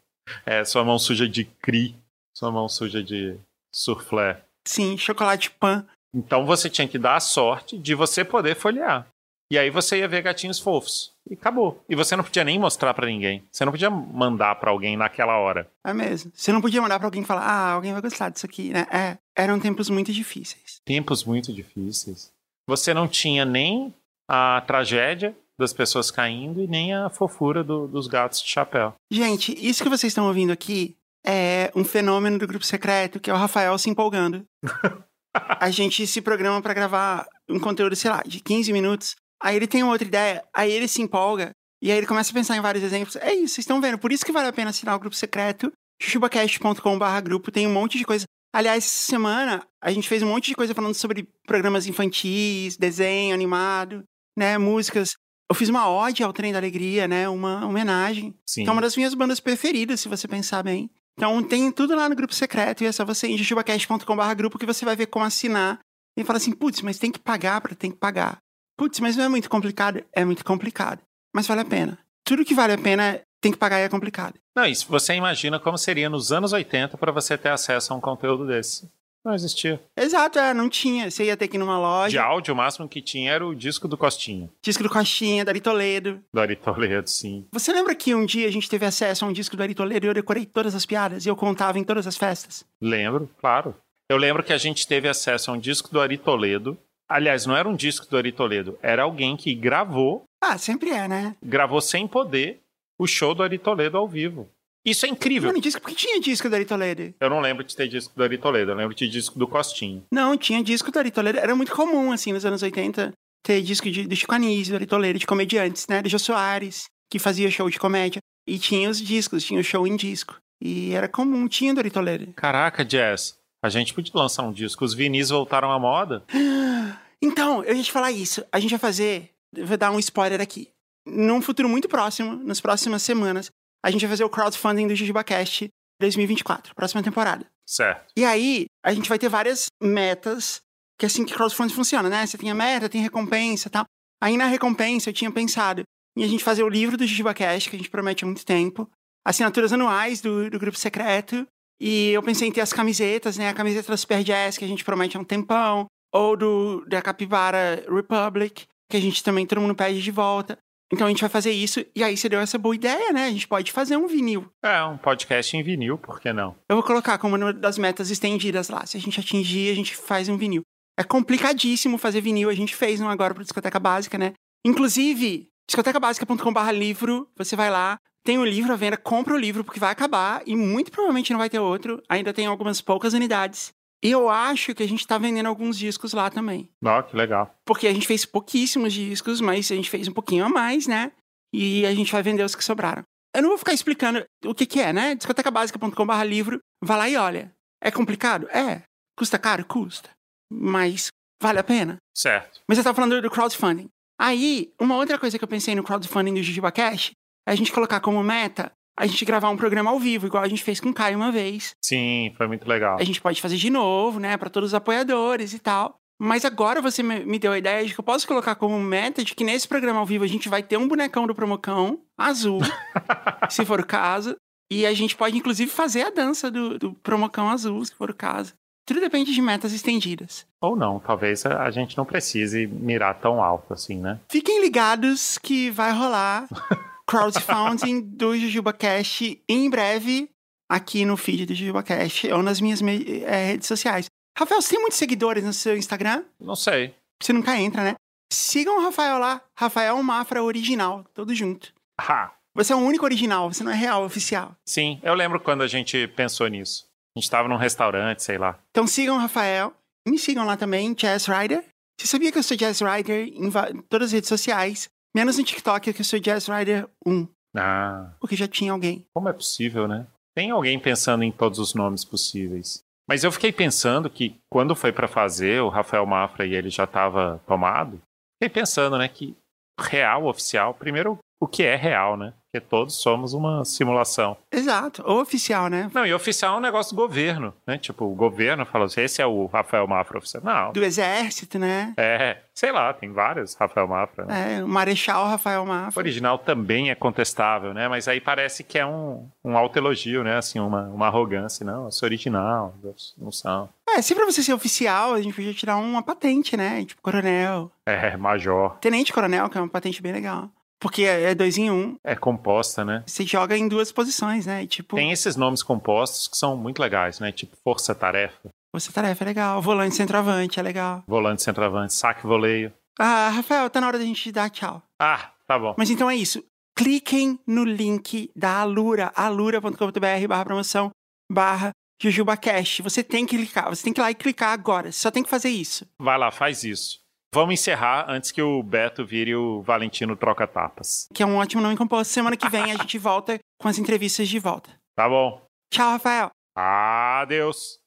É, 0.47 0.65
sua 0.65 0.85
mão 0.85 0.99
suja 0.99 1.29
de 1.29 1.45
cri. 1.45 1.97
Sua 2.37 2.53
mão 2.53 2.69
suja 2.69 3.03
de 3.03 3.37
surflé. 3.73 4.43
Sim, 4.65 4.97
chocolate 4.97 5.51
pan. 5.51 5.85
Então 6.15 6.47
você 6.47 6.71
tinha 6.71 6.89
que 6.89 6.99
dar 6.99 7.17
a 7.17 7.21
sorte 7.21 7.77
de 7.77 7.95
você 7.95 8.25
poder 8.25 8.57
folhear. 8.57 9.07
E 9.53 9.59
aí 9.59 9.69
você 9.71 9.99
ia 9.99 10.09
ver 10.09 10.23
gatinhos 10.23 10.61
fofos. 10.61 11.13
E 11.31 11.35
acabou. 11.35 11.81
E 11.89 11.95
você 11.95 12.17
não 12.17 12.25
podia 12.25 12.43
nem 12.43 12.59
mostrar 12.59 12.93
para 12.93 13.07
ninguém. 13.07 13.45
Você 13.53 13.65
não 13.65 13.71
podia 13.71 13.89
mandar 13.89 14.57
para 14.57 14.73
alguém 14.73 14.97
naquela 14.97 15.39
hora. 15.39 15.71
É 15.85 15.95
mesmo. 15.95 16.33
Você 16.35 16.53
não 16.53 16.61
podia 16.61 16.83
mandar 16.83 16.99
para 16.99 17.07
alguém 17.07 17.25
falar, 17.25 17.43
ah, 17.43 17.73
alguém 17.73 17.93
vai 17.93 18.03
gostar 18.03 18.31
disso 18.31 18.47
aqui, 18.47 18.71
né? 18.71 18.85
É, 18.91 19.17
eram 19.37 19.61
tempos 19.61 19.89
muito 19.89 20.13
difíceis. 20.13 20.81
Tempos 20.85 21.23
muito 21.23 21.53
difíceis. 21.53 22.33
Você 22.67 22.93
não 22.93 23.07
tinha 23.07 23.45
nem 23.45 23.95
a 24.29 24.61
tragédia 24.67 25.37
das 25.57 25.73
pessoas 25.73 26.11
caindo 26.11 26.61
e 26.61 26.67
nem 26.67 26.93
a 26.95 27.09
fofura 27.09 27.63
do, 27.63 27.87
dos 27.87 28.09
gatos 28.09 28.43
de 28.43 28.49
chapéu. 28.49 28.95
Gente, 29.11 29.57
isso 29.65 29.83
que 29.83 29.89
vocês 29.89 30.11
estão 30.11 30.27
ouvindo 30.27 30.53
aqui 30.53 30.97
é 31.25 31.71
um 31.77 31.85
fenômeno 31.85 32.39
do 32.39 32.47
grupo 32.47 32.65
secreto, 32.65 33.21
que 33.21 33.31
é 33.31 33.35
o 33.35 33.37
Rafael 33.37 33.77
se 33.79 33.91
empolgando. 33.91 34.45
a 35.35 35.71
gente 35.71 36.07
se 36.07 36.21
programa 36.21 36.61
para 36.61 36.75
gravar 36.75 37.27
um 37.49 37.61
conteúdo, 37.61 37.95
sei 37.95 38.11
lá, 38.11 38.23
de 38.27 38.41
15 38.41 38.73
minutos. 38.73 39.17
Aí 39.43 39.57
ele 39.57 39.67
tem 39.67 39.83
outra 39.83 40.07
ideia, 40.07 40.45
aí 40.55 40.71
ele 40.71 40.87
se 40.87 41.01
empolga, 41.01 41.53
e 41.83 41.91
aí 41.91 41.97
ele 41.97 42.07
começa 42.07 42.31
a 42.31 42.35
pensar 42.35 42.57
em 42.57 42.61
vários 42.61 42.85
exemplos. 42.85 43.17
É 43.17 43.33
isso, 43.33 43.55
vocês 43.55 43.59
estão 43.59 43.81
vendo. 43.81 43.99
Por 43.99 44.13
isso 44.13 44.25
que 44.25 44.33
vale 44.33 44.49
a 44.49 44.53
pena 44.53 44.71
assinar 44.71 44.95
o 44.97 44.99
grupo 44.99 45.17
secreto. 45.17 45.73
chuchubacast.com.br 46.01 47.21
grupo 47.25 47.51
tem 47.51 47.67
um 47.67 47.73
monte 47.73 47.97
de 47.97 48.05
coisa. 48.05 48.25
Aliás, 48.53 48.85
essa 48.85 49.11
semana 49.11 49.67
a 49.81 49.91
gente 49.93 50.09
fez 50.09 50.23
um 50.23 50.29
monte 50.29 50.49
de 50.49 50.55
coisa 50.55 50.75
falando 50.75 50.95
sobre 50.95 51.29
programas 51.47 51.87
infantis, 51.87 52.77
desenho 52.77 53.33
animado, 53.33 54.03
né, 54.37 54.59
músicas. 54.59 55.15
Eu 55.49 55.55
fiz 55.55 55.69
uma 55.69 55.89
ode 55.91 56.23
ao 56.23 56.33
Trem 56.33 56.53
da 56.53 56.59
Alegria, 56.59 57.09
né, 57.09 57.29
uma 57.29 57.65
homenagem. 57.65 58.35
Sim. 58.47 58.65
Que 58.65 58.69
é 58.69 58.73
uma 58.73 58.83
das 58.83 58.97
minhas 58.97 59.15
bandas 59.15 59.41
preferidas, 59.41 60.01
se 60.01 60.09
você 60.09 60.29
pensar 60.29 60.63
bem. 60.63 60.91
Então 61.17 61.43
tem 61.43 61.71
tudo 61.71 61.95
lá 61.95 62.09
no 62.09 62.17
grupo 62.17 62.35
secreto 62.35 62.83
e 62.83 62.87
é 62.87 62.93
só 62.93 63.05
você 63.05 63.27
ir 63.29 63.33
em 63.33 63.39
jujubacast.com.br 63.39 64.35
grupo 64.37 64.59
que 64.59 64.67
você 64.67 64.85
vai 64.85 64.97
ver 64.97 65.07
como 65.07 65.25
assinar. 65.25 65.79
E 66.17 66.25
fala 66.25 66.39
assim, 66.39 66.53
putz, 66.53 66.83
mas 66.83 66.99
tem 66.99 67.11
que 67.11 67.19
pagar 67.19 67.61
para 67.61 67.75
tem 67.75 67.91
que 67.91 67.97
pagar. 67.99 68.39
Putz, 68.81 68.99
mas 68.99 69.15
não 69.15 69.25
é 69.25 69.29
muito 69.29 69.51
complicado? 69.51 70.03
É 70.11 70.25
muito 70.25 70.43
complicado. 70.43 71.03
Mas 71.35 71.47
vale 71.47 71.61
a 71.61 71.67
pena. 71.67 71.99
Tudo 72.25 72.47
que 72.47 72.55
vale 72.55 72.73
a 72.73 72.79
pena 72.79 73.21
tem 73.39 73.53
que 73.53 73.59
pagar 73.59 73.79
e 73.79 73.83
é 73.83 73.91
complicado. 73.91 74.37
Não, 74.57 74.65
isso 74.65 74.87
você 74.89 75.13
imagina 75.13 75.61
como 75.61 75.77
seria 75.77 76.09
nos 76.09 76.33
anos 76.33 76.55
80 76.55 76.97
para 76.97 77.13
você 77.13 77.37
ter 77.37 77.51
acesso 77.51 77.93
a 77.93 77.97
um 77.97 78.01
conteúdo 78.01 78.47
desse. 78.47 78.91
Não 79.23 79.35
existia. 79.35 79.79
Exato, 79.95 80.39
é, 80.39 80.55
não 80.55 80.71
tinha. 80.71 81.11
Você 81.11 81.25
ia 81.25 81.37
ter 81.37 81.47
que 81.47 81.59
ir 81.59 81.59
numa 81.59 81.79
loja. 81.79 82.09
De 82.09 82.19
áudio, 82.19 82.55
o 82.55 82.57
máximo 82.57 82.89
que 82.89 83.03
tinha 83.03 83.31
era 83.31 83.47
o 83.47 83.55
disco 83.55 83.87
do 83.87 83.99
Costinha. 83.99 84.49
Disco 84.63 84.83
do 84.83 84.89
Costinha, 84.89 85.45
Ari 85.47 85.61
Toledo. 85.61 86.19
Do 86.33 86.41
Ari 86.41 86.57
Toledo, 86.57 87.11
sim. 87.11 87.47
Você 87.53 87.75
lembra 87.75 87.95
que 87.95 88.15
um 88.15 88.25
dia 88.25 88.49
a 88.49 88.51
gente 88.51 88.67
teve 88.67 88.87
acesso 88.87 89.27
a 89.27 89.29
um 89.29 89.33
disco 89.35 89.59
do 89.59 89.63
Ari 89.63 89.75
Toledo 89.75 90.07
e 90.07 90.09
eu 90.09 90.15
decorei 90.15 90.47
todas 90.47 90.75
as 90.75 90.87
piadas 90.87 91.27
e 91.27 91.29
eu 91.29 91.37
contava 91.37 91.79
em 91.79 91.85
todas 91.85 92.07
as 92.07 92.17
festas? 92.17 92.65
Lembro, 92.81 93.29
claro. 93.39 93.77
Eu 94.09 94.17
lembro 94.17 94.43
que 94.43 94.55
a 94.55 94.59
gente 94.59 94.89
teve 94.89 95.07
acesso 95.07 95.51
a 95.51 95.55
um 95.55 95.59
disco 95.59 95.91
do 95.93 96.01
Ari 96.01 96.17
Toledo 96.17 96.79
Aliás, 97.11 97.45
não 97.45 97.57
era 97.57 97.69
um 97.69 97.75
disco 97.75 98.09
do 98.09 98.17
Ari 98.17 98.31
Toledo, 98.31 98.79
era 98.81 99.03
alguém 99.03 99.37
que 99.37 99.53
gravou. 99.53 100.23
Ah, 100.41 100.57
sempre 100.57 100.91
é, 100.91 101.09
né? 101.09 101.35
Gravou 101.43 101.81
sem 101.81 102.07
poder 102.07 102.61
o 102.97 103.05
show 103.05 103.35
do 103.35 103.43
Ari 103.43 103.59
Toledo 103.59 103.99
ao 103.99 104.07
vivo. 104.07 104.49
Isso 104.87 105.05
é 105.05 105.09
incrível. 105.09 105.53
Não, 105.53 105.61
disco, 105.61 105.81
porque 105.81 105.97
tinha 105.97 106.21
disco 106.21 106.49
do 106.49 106.55
Ari 106.55 106.65
Toledo. 106.65 107.13
Eu 107.21 107.29
não 107.29 107.41
lembro 107.41 107.65
de 107.65 107.75
ter 107.75 107.89
disco 107.89 108.15
do 108.17 108.23
Ari 108.23 108.39
Toledo, 108.39 108.71
eu 108.71 108.77
lembro 108.77 108.95
de 108.95 109.09
disco 109.09 109.37
do 109.37 109.49
Costinho. 109.49 110.05
Não, 110.13 110.37
tinha 110.37 110.63
disco 110.63 110.93
do 110.93 110.99
Ari 111.01 111.11
Toledo. 111.11 111.39
Era 111.39 111.57
muito 111.57 111.73
comum, 111.73 112.13
assim, 112.13 112.33
nos 112.33 112.47
anos 112.47 112.63
80, 112.63 113.13
ter 113.43 113.61
disco 113.61 113.91
de, 113.91 114.07
do 114.07 114.15
Chico 114.15 114.35
Anísio, 114.35 114.73
do 114.73 114.77
Ari 114.77 114.87
Toledo, 114.87 115.19
de 115.19 115.27
comediantes, 115.27 115.89
né? 115.89 116.01
Do 116.01 116.09
Jô 116.09 116.19
Soares, 116.19 116.85
que 117.11 117.19
fazia 117.19 117.51
show 117.51 117.69
de 117.69 117.79
comédia. 117.79 118.21
E 118.47 118.57
tinha 118.57 118.89
os 118.89 119.01
discos, 119.01 119.45
tinha 119.45 119.61
o 119.61 119.65
show 119.65 119.85
em 119.85 119.97
disco. 119.97 120.39
E 120.63 120.93
era 120.93 121.09
comum, 121.09 121.49
tinha 121.49 121.75
do 121.75 121.81
Ari 121.81 121.91
Toledo. 121.91 122.33
Caraca, 122.35 122.85
Jazz. 122.85 123.37
A 123.63 123.69
gente 123.69 123.93
podia 123.93 124.13
lançar 124.15 124.43
um 124.43 124.53
disco. 124.53 124.85
Os 124.85 124.95
vinis 124.95 125.29
voltaram 125.29 125.71
à 125.71 125.79
moda. 125.79 126.25
Então, 127.23 127.63
eu 127.65 127.77
ia 127.77 127.83
te 127.83 127.93
falar 127.93 128.11
isso. 128.11 128.43
A 128.51 128.59
gente 128.59 128.71
vai 128.71 128.79
fazer. 128.79 129.29
Vou 129.55 129.77
dar 129.77 129.91
um 129.91 129.99
spoiler 129.99 130.41
aqui. 130.41 130.71
Num 131.07 131.43
futuro 131.43 131.69
muito 131.69 131.87
próximo, 131.87 132.35
nas 132.43 132.63
próximas 132.63 133.03
semanas, 133.03 133.51
a 133.85 133.91
gente 133.91 134.01
vai 134.01 134.09
fazer 134.09 134.25
o 134.25 134.31
crowdfunding 134.31 134.89
do 134.89 134.95
JujubaCast 134.95 135.69
2024, 136.01 136.75
próxima 136.75 137.03
temporada. 137.03 137.47
Certo. 137.69 138.11
E 138.17 138.25
aí, 138.25 138.65
a 138.83 138.95
gente 138.95 139.07
vai 139.07 139.19
ter 139.19 139.29
várias 139.29 139.67
metas, 139.83 140.63
que 140.99 141.05
é 141.05 141.09
assim 141.09 141.27
que 141.27 141.35
crowdfunding 141.35 141.75
funciona, 141.75 142.09
né? 142.09 142.27
Você 142.27 142.39
tem 142.39 142.51
a 142.51 142.55
meta, 142.55 142.89
tem 142.89 143.03
recompensa 143.03 143.69
e 143.69 143.71
tal. 143.71 143.85
Aí 144.23 144.37
na 144.39 144.47
recompensa 144.47 145.11
eu 145.11 145.15
tinha 145.15 145.31
pensado 145.31 145.83
em 146.17 146.25
a 146.25 146.27
gente 146.27 146.43
fazer 146.43 146.63
o 146.63 146.69
livro 146.69 146.97
do 146.97 147.07
JujubaCast, 147.07 147.69
que 147.69 147.77
a 147.77 147.79
gente 147.79 147.91
promete 147.91 148.25
há 148.25 148.27
muito 148.27 148.45
tempo, 148.45 148.91
assinaturas 149.27 149.73
anuais 149.73 150.21
do, 150.21 150.51
do 150.51 150.59
grupo 150.59 150.79
secreto, 150.79 151.47
e 151.81 152.11
eu 152.11 152.23
pensei 152.23 152.49
em 152.49 152.53
ter 152.53 152.61
as 152.61 152.73
camisetas, 152.73 153.39
né? 153.39 153.49
A 153.49 153.55
camiseta 153.55 153.91
da 153.91 153.97
Super 153.97 154.23
Jazz, 154.23 154.59
que 154.59 154.65
a 154.65 154.69
gente 154.69 154.85
promete 154.85 155.17
há 155.17 155.21
um 155.21 155.25
tempão 155.25 155.87
ou 156.13 156.37
do 156.37 156.85
da 156.87 157.01
Capivara 157.01 157.85
Republic, 157.89 158.67
que 158.91 158.97
a 158.97 159.01
gente 159.01 159.23
também 159.23 159.47
todo 159.47 159.61
mundo 159.61 159.75
pede 159.75 160.03
de 160.03 160.11
volta. 160.11 160.59
Então 160.93 161.07
a 161.07 161.11
gente 161.11 161.21
vai 161.21 161.31
fazer 161.31 161.53
isso, 161.53 161.85
e 161.95 162.03
aí 162.03 162.17
você 162.17 162.29
deu 162.29 162.41
essa 162.41 162.59
boa 162.59 162.75
ideia, 162.75 163.13
né? 163.13 163.27
A 163.27 163.31
gente 163.31 163.47
pode 163.47 163.71
fazer 163.71 163.97
um 163.97 164.09
vinil. 164.09 164.51
É, 164.61 164.83
um 164.83 164.99
podcast 164.99 165.57
em 165.57 165.63
vinil, 165.63 165.97
por 165.97 166.21
que 166.21 166.33
não? 166.33 166.57
Eu 166.69 166.77
vou 166.77 166.83
colocar 166.83 167.17
como 167.17 167.37
uma 167.37 167.53
das 167.53 167.79
metas 167.79 168.11
estendidas 168.11 168.69
lá. 168.69 168.85
Se 168.85 168.97
a 168.97 169.01
gente 169.01 169.21
atingir, 169.21 169.71
a 169.71 169.75
gente 169.75 169.95
faz 169.95 170.29
um 170.29 170.37
vinil. 170.37 170.63
É 170.99 171.05
complicadíssimo 171.05 171.97
fazer 171.97 172.21
vinil, 172.21 172.51
a 172.51 172.55
gente 172.55 172.75
fez 172.75 173.01
um 173.01 173.09
agora 173.09 173.33
para 173.33 173.45
Discoteca 173.45 173.79
Básica, 173.79 174.19
né? 174.19 174.33
Inclusive, 174.67 175.49
discotecabásica.com.br 175.69 176.71
livro, 176.73 177.29
você 177.37 177.55
vai 177.55 177.71
lá, 177.71 177.97
tem 178.23 178.39
o 178.39 178.43
um 178.43 178.45
livro 178.45 178.73
à 178.73 178.77
venda, 178.77 178.97
compra 178.97 179.35
o 179.35 179.39
livro, 179.39 179.65
porque 179.65 179.81
vai 179.81 179.91
acabar, 179.91 180.43
e 180.47 180.55
muito 180.55 180.91
provavelmente 180.91 181.33
não 181.33 181.39
vai 181.39 181.49
ter 181.49 181.59
outro. 181.59 182.03
Ainda 182.09 182.33
tem 182.33 182.47
algumas 182.47 182.81
poucas 182.81 183.15
unidades. 183.15 183.73
E 184.03 184.11
eu 184.11 184.31
acho 184.31 184.75
que 184.75 184.83
a 184.83 184.89
gente 184.89 185.07
tá 185.07 185.19
vendendo 185.19 185.47
alguns 185.47 185.79
discos 185.79 186.13
lá 186.13 186.31
também. 186.31 186.71
Ó, 186.83 187.03
que 187.03 187.17
legal. 187.17 187.55
Porque 187.67 187.87
a 187.87 187.93
gente 187.93 188.07
fez 188.07 188.25
pouquíssimos 188.25 188.93
discos, 188.93 189.41
mas 189.41 189.71
a 189.71 189.75
gente 189.75 189.91
fez 189.91 190.09
um 190.09 190.13
pouquinho 190.13 190.45
a 190.45 190.49
mais, 190.49 190.87
né? 190.87 191.13
E 191.53 191.85
a 191.85 191.95
gente 191.95 192.13
vai 192.13 192.23
vender 192.23 192.43
os 192.43 192.55
que 192.55 192.65
sobraram. 192.65 193.03
Eu 193.35 193.43
não 193.43 193.51
vou 193.51 193.59
ficar 193.59 193.73
explicando 193.73 194.25
o 194.45 194.55
que, 194.55 194.67
que 194.67 194.81
é, 194.81 194.93
né? 194.93 195.15
discotecabásica.com.br 195.15 196.25
livro. 196.25 196.59
Vai 196.83 196.97
lá 196.97 197.09
e 197.09 197.17
olha. 197.17 197.53
É 197.83 197.91
complicado? 197.91 198.49
É. 198.49 198.83
Custa 199.17 199.39
caro? 199.39 199.65
Custa. 199.65 200.11
Mas 200.51 201.09
vale 201.41 201.59
a 201.59 201.65
pena? 201.65 201.99
Certo. 202.17 202.61
Mas 202.67 202.79
eu 202.79 202.85
tava 202.85 202.97
falando 202.97 203.21
do 203.21 203.31
crowdfunding. 203.31 203.89
Aí, 204.19 204.73
uma 204.81 204.97
outra 204.97 205.19
coisa 205.19 205.39
que 205.39 205.45
eu 205.45 205.49
pensei 205.49 205.75
no 205.75 205.85
crowdfunding 205.85 206.35
do 206.35 206.43
Jujuba 206.43 206.73
Cash 206.73 207.13
a 207.47 207.55
gente 207.55 207.73
colocar 207.73 208.01
como 208.01 208.23
meta 208.23 208.73
a 209.01 209.07
gente 209.07 209.25
gravar 209.25 209.49
um 209.49 209.57
programa 209.57 209.91
ao 209.91 209.99
vivo, 209.99 210.27
igual 210.27 210.43
a 210.43 210.49
gente 210.49 210.63
fez 210.63 210.79
com 210.79 210.91
o 210.91 210.95
Caio 210.95 211.17
uma 211.17 211.33
vez. 211.33 211.75
Sim, 211.83 212.35
foi 212.37 212.47
muito 212.47 212.69
legal. 212.69 212.99
A 213.01 213.05
gente 213.05 213.19
pode 213.19 213.41
fazer 213.41 213.57
de 213.57 213.71
novo, 213.71 214.21
né, 214.21 214.37
para 214.37 214.51
todos 214.51 214.71
os 214.71 214.75
apoiadores 214.75 215.55
e 215.55 215.59
tal. 215.59 215.95
Mas 216.21 216.45
agora 216.45 216.83
você 216.83 217.03
me 217.03 217.39
deu 217.39 217.53
a 217.53 217.59
ideia 217.59 217.87
de 217.87 217.95
que 217.95 218.01
eu 218.01 218.05
posso 218.05 218.29
colocar 218.29 218.55
como 218.55 218.79
meta 218.79 219.25
de 219.25 219.35
que 219.35 219.43
nesse 219.43 219.67
programa 219.67 220.01
ao 220.01 220.05
vivo 220.05 220.23
a 220.23 220.27
gente 220.27 220.51
vai 220.51 220.63
ter 220.63 220.77
um 220.77 220.87
bonecão 220.87 221.27
do 221.27 221.35
Promocão 221.35 222.03
azul, 222.19 222.61
se 223.49 223.65
for 223.65 223.81
o 223.81 223.87
caso. 223.87 224.37
E 224.71 224.85
a 224.85 224.93
gente 224.93 225.17
pode, 225.17 225.37
inclusive, 225.39 225.71
fazer 225.71 226.03
a 226.03 226.11
dança 226.11 226.51
do, 226.51 226.79
do 226.79 226.93
Promocão 226.93 227.49
azul, 227.49 227.83
se 227.83 227.95
for 227.95 228.11
o 228.11 228.15
caso. 228.15 228.53
Tudo 228.87 229.01
depende 229.01 229.33
de 229.33 229.41
metas 229.41 229.73
estendidas. 229.73 230.47
Ou 230.61 230.77
não, 230.77 230.99
talvez 231.01 231.47
a 231.47 231.71
gente 231.71 231.97
não 231.97 232.05
precise 232.05 232.67
mirar 232.67 233.15
tão 233.15 233.43
alto 233.43 233.73
assim, 233.73 233.99
né? 233.99 234.21
Fiquem 234.29 234.61
ligados 234.61 235.39
que 235.39 235.71
vai 235.71 235.93
rolar 235.93 236.47
crowdfunding 237.11 238.01
do 238.03 238.37
JujubaCast 238.37 239.43
em 239.49 239.69
breve 239.69 240.31
aqui 240.71 241.05
no 241.05 241.17
feed 241.17 241.47
do 241.47 241.55
JujubaCast 241.55 242.31
ou 242.33 242.43
nas 242.43 242.61
minhas 242.61 242.81
é, 242.81 243.47
redes 243.47 243.67
sociais. 243.67 244.07
Rafael, 244.39 244.63
você 244.63 244.71
tem 244.71 244.81
muitos 244.81 244.97
seguidores 244.99 245.43
no 245.43 245.53
seu 245.53 245.77
Instagram? 245.77 246.25
Não 246.41 246.55
sei. 246.55 246.95
Você 247.21 247.33
nunca 247.33 247.59
entra, 247.59 247.83
né? 247.83 247.95
Sigam 248.33 248.79
o 248.79 248.83
Rafael 248.83 249.19
lá, 249.19 249.43
Rafael 249.59 250.01
Mafra 250.03 250.41
Original, 250.43 251.05
tudo 251.13 251.35
junto. 251.35 251.75
Ah, 252.01 252.31
Você 252.55 252.73
é 252.73 252.77
o 252.77 252.79
único 252.79 253.05
original, 253.05 253.53
você 253.53 253.65
não 253.65 253.73
é 253.73 253.75
real 253.75 254.05
oficial. 254.05 254.55
sim, 254.65 255.01
eu 255.03 255.15
lembro 255.15 255.41
quando 255.41 255.63
a 255.63 255.67
gente 255.67 256.07
pensou 256.09 256.47
nisso. 256.47 256.87
A 257.17 257.21
gente 257.21 257.29
tava 257.29 257.49
num 257.49 257.57
restaurante, 257.57 258.23
sei 258.23 258.39
lá. 258.39 258.57
Então 258.71 258.87
sigam 258.87 259.17
o 259.17 259.19
Rafael. 259.19 259.75
Me 260.07 260.17
sigam 260.17 260.47
lá 260.47 260.57
também, 260.57 260.95
Jazz 260.95 261.27
Rider. 261.27 261.65
Você 262.01 262.07
sabia 262.07 262.31
que 262.31 262.39
eu 262.39 262.43
sou 262.43 262.57
Jazz 262.57 262.81
Rider 262.81 263.29
em 263.35 263.51
todas 263.89 264.07
as 264.09 264.13
redes 264.13 264.29
sociais? 264.29 264.89
Menos 265.15 265.39
no 265.39 265.45
TikTok, 265.45 265.93
que 265.93 266.01
eu 266.01 266.05
sou 266.05 266.19
Jazz 266.21 266.47
Rider 266.47 266.89
1, 267.05 267.27
Ah, 267.57 268.13
porque 268.21 268.37
já 268.37 268.47
tinha 268.47 268.73
alguém. 268.73 269.05
como 269.15 269.29
é 269.29 269.33
possível, 269.33 269.89
né? 269.89 270.07
Tem 270.37 270.51
alguém 270.51 270.79
pensando 270.79 271.25
em 271.25 271.33
todos 271.33 271.59
os 271.59 271.75
nomes 271.75 272.05
possíveis. 272.05 272.83
Mas 273.09 273.25
eu 273.25 273.33
fiquei 273.33 273.51
pensando 273.51 274.09
que 274.09 274.37
quando 274.49 274.77
foi 274.77 274.93
pra 274.93 275.09
fazer, 275.09 275.61
o 275.61 275.69
Rafael 275.69 276.07
Mafra 276.07 276.47
e 276.47 276.55
ele 276.55 276.71
já 276.71 276.87
tava 276.87 277.41
tomado. 277.47 278.01
Fiquei 278.41 278.49
pensando, 278.63 278.97
né, 278.97 279.09
que 279.09 279.35
real 279.81 280.27
oficial, 280.27 280.73
primeiro 280.75 281.19
o 281.43 281.49
que 281.49 281.65
é 281.65 281.75
real, 281.75 282.17
né? 282.17 282.33
Porque 282.53 282.67
todos 282.67 283.01
somos 283.01 283.33
uma 283.33 283.65
simulação. 283.65 284.37
Exato, 284.51 285.05
ou 285.07 285.21
oficial, 285.21 285.69
né? 285.69 285.89
Não, 285.95 286.05
e 286.05 286.13
oficial 286.13 286.57
é 286.57 286.59
um 286.59 286.61
negócio 286.61 286.97
do 286.97 287.01
governo, 287.01 287.55
né? 287.65 287.79
Tipo, 287.79 288.07
o 288.07 288.15
governo 288.15 288.67
falou 288.67 288.87
assim, 288.87 289.03
esse 289.03 289.23
é 289.23 289.27
o 289.27 289.47
Rafael 289.47 289.87
Mafra 289.87 290.19
oficial. 290.19 290.43
Não, 290.43 290.73
Do 290.73 290.83
exército, 290.83 291.61
né? 291.61 291.95
é, 291.97 292.39
sei 292.53 292.73
lá, 292.73 292.93
tem 292.93 293.13
vários 293.13 293.55
Rafael 293.55 293.87
Mafra. 293.87 294.25
Né? 294.25 294.57
É, 294.59 294.65
o 294.65 294.69
Marechal 294.69 295.27
Rafael 295.29 295.63
O 295.63 295.67
Mafra. 295.67 296.01
original 296.01 296.39
também 296.39 296.91
é 296.91 296.95
contestável, 296.97 297.73
né? 297.73 297.87
Mas 297.87 298.09
aí 298.09 298.21
parece 298.21 298.65
que 298.65 298.79
é 298.79 298.85
um, 298.85 299.29
um 299.45 299.57
autoelogio, 299.57 300.25
né? 300.25 300.37
Assim, 300.37 300.59
uma, 300.59 300.89
uma 300.89 301.07
arrogância. 301.07 301.65
Não, 301.65 301.85
eu 301.85 301.93
sou 301.93 302.09
original, 302.09 302.75
não 303.17 303.31
são. 303.31 303.69
É, 303.89 304.03
se 304.03 304.13
pra 304.15 304.25
você 304.27 304.43
ser 304.43 304.55
oficial, 304.55 305.15
a 305.15 305.23
gente 305.23 305.35
podia 305.35 305.55
tirar 305.55 305.77
uma 305.77 306.03
patente, 306.03 306.57
né? 306.57 306.85
Tipo, 306.85 307.01
coronel. 307.01 307.71
É, 307.87 308.17
major. 308.17 308.77
Tenente 308.81 309.13
coronel, 309.13 309.49
que 309.49 309.57
é 309.57 309.61
uma 309.61 309.69
patente 309.69 310.03
bem 310.03 310.13
legal. 310.13 310.49
Porque 310.81 311.03
é 311.03 311.35
dois 311.35 311.59
em 311.59 311.71
um. 311.71 311.97
É 312.03 312.17
composta, 312.17 312.85
né? 312.85 313.05
Você 313.07 313.25
joga 313.27 313.57
em 313.57 313.69
duas 313.69 313.93
posições, 313.93 314.47
né? 314.47 314.63
E, 314.63 314.67
tipo, 314.67 314.97
Tem 314.97 315.13
esses 315.13 315.37
nomes 315.37 315.63
compostos 315.63 316.27
que 316.27 316.37
são 316.37 316.57
muito 316.57 316.81
legais, 316.81 317.21
né? 317.21 317.31
Tipo 317.31 317.55
força-tarefa, 317.63 318.51
você 318.73 318.93
tarefa 318.93 319.25
é 319.25 319.27
legal. 319.27 319.61
Volante 319.61 319.97
centroavante 319.97 320.61
é 320.61 320.63
legal. 320.63 321.03
volante 321.07 321.43
centroavante, 321.43 321.93
saque 321.93 322.27
voleio. 322.27 322.73
Ah, 322.99 323.29
Rafael, 323.31 323.69
tá 323.69 323.81
na 323.81 323.89
hora 323.89 323.99
da 323.99 324.05
gente 324.05 324.31
dar 324.31 324.49
tchau. 324.49 324.83
Ah, 325.01 325.33
tá 325.47 325.59
bom. 325.59 325.75
Mas 325.77 325.91
então 325.91 326.09
é 326.09 326.15
isso. 326.15 326.45
Cliquem 326.77 327.39
no 327.47 327.65
link 327.65 328.31
da 328.35 328.61
Alura, 328.61 329.13
alura.com.br 329.15 330.29
barra 330.29 330.45
promoção 330.45 330.91
barra 331.31 331.73
JujubaCast. 332.01 332.83
Você 332.83 333.03
tem 333.03 333.27
que 333.27 333.37
clicar, 333.37 333.69
você 333.69 333.83
tem 333.83 333.93
que 333.93 334.01
ir 334.01 334.03
lá 334.03 334.11
e 334.11 334.15
clicar 334.15 334.53
agora. 334.53 334.93
Você 334.93 335.01
só 335.01 335.11
tem 335.11 335.23
que 335.23 335.29
fazer 335.29 335.51
isso. 335.51 335.87
Vai 336.01 336.17
lá, 336.17 336.31
faz 336.31 336.63
isso. 336.63 337.00
Vamos 337.33 337.55
encerrar 337.55 338.11
antes 338.11 338.33
que 338.33 338.43
o 338.43 338.61
Beto 338.61 339.07
vire 339.07 339.37
o 339.37 339.63
Valentino 339.63 340.17
Troca-Tapas. 340.17 341.07
Que 341.15 341.23
é 341.23 341.27
um 341.27 341.37
ótimo 341.37 341.63
nome 341.63 341.77
composto. 341.77 342.13
Semana 342.13 342.37
que 342.37 342.49
vem 342.49 342.73
a 342.73 342.77
gente 342.77 342.99
volta 342.99 343.39
com 343.61 343.69
as 343.69 343.79
entrevistas 343.79 344.29
de 344.29 344.39
volta. 344.41 344.71
Tá 344.97 345.09
bom. 345.09 345.41
Tchau, 345.73 345.91
Rafael. 345.91 346.31
Adeus. 346.57 347.79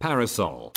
Parasol. 0.00 0.72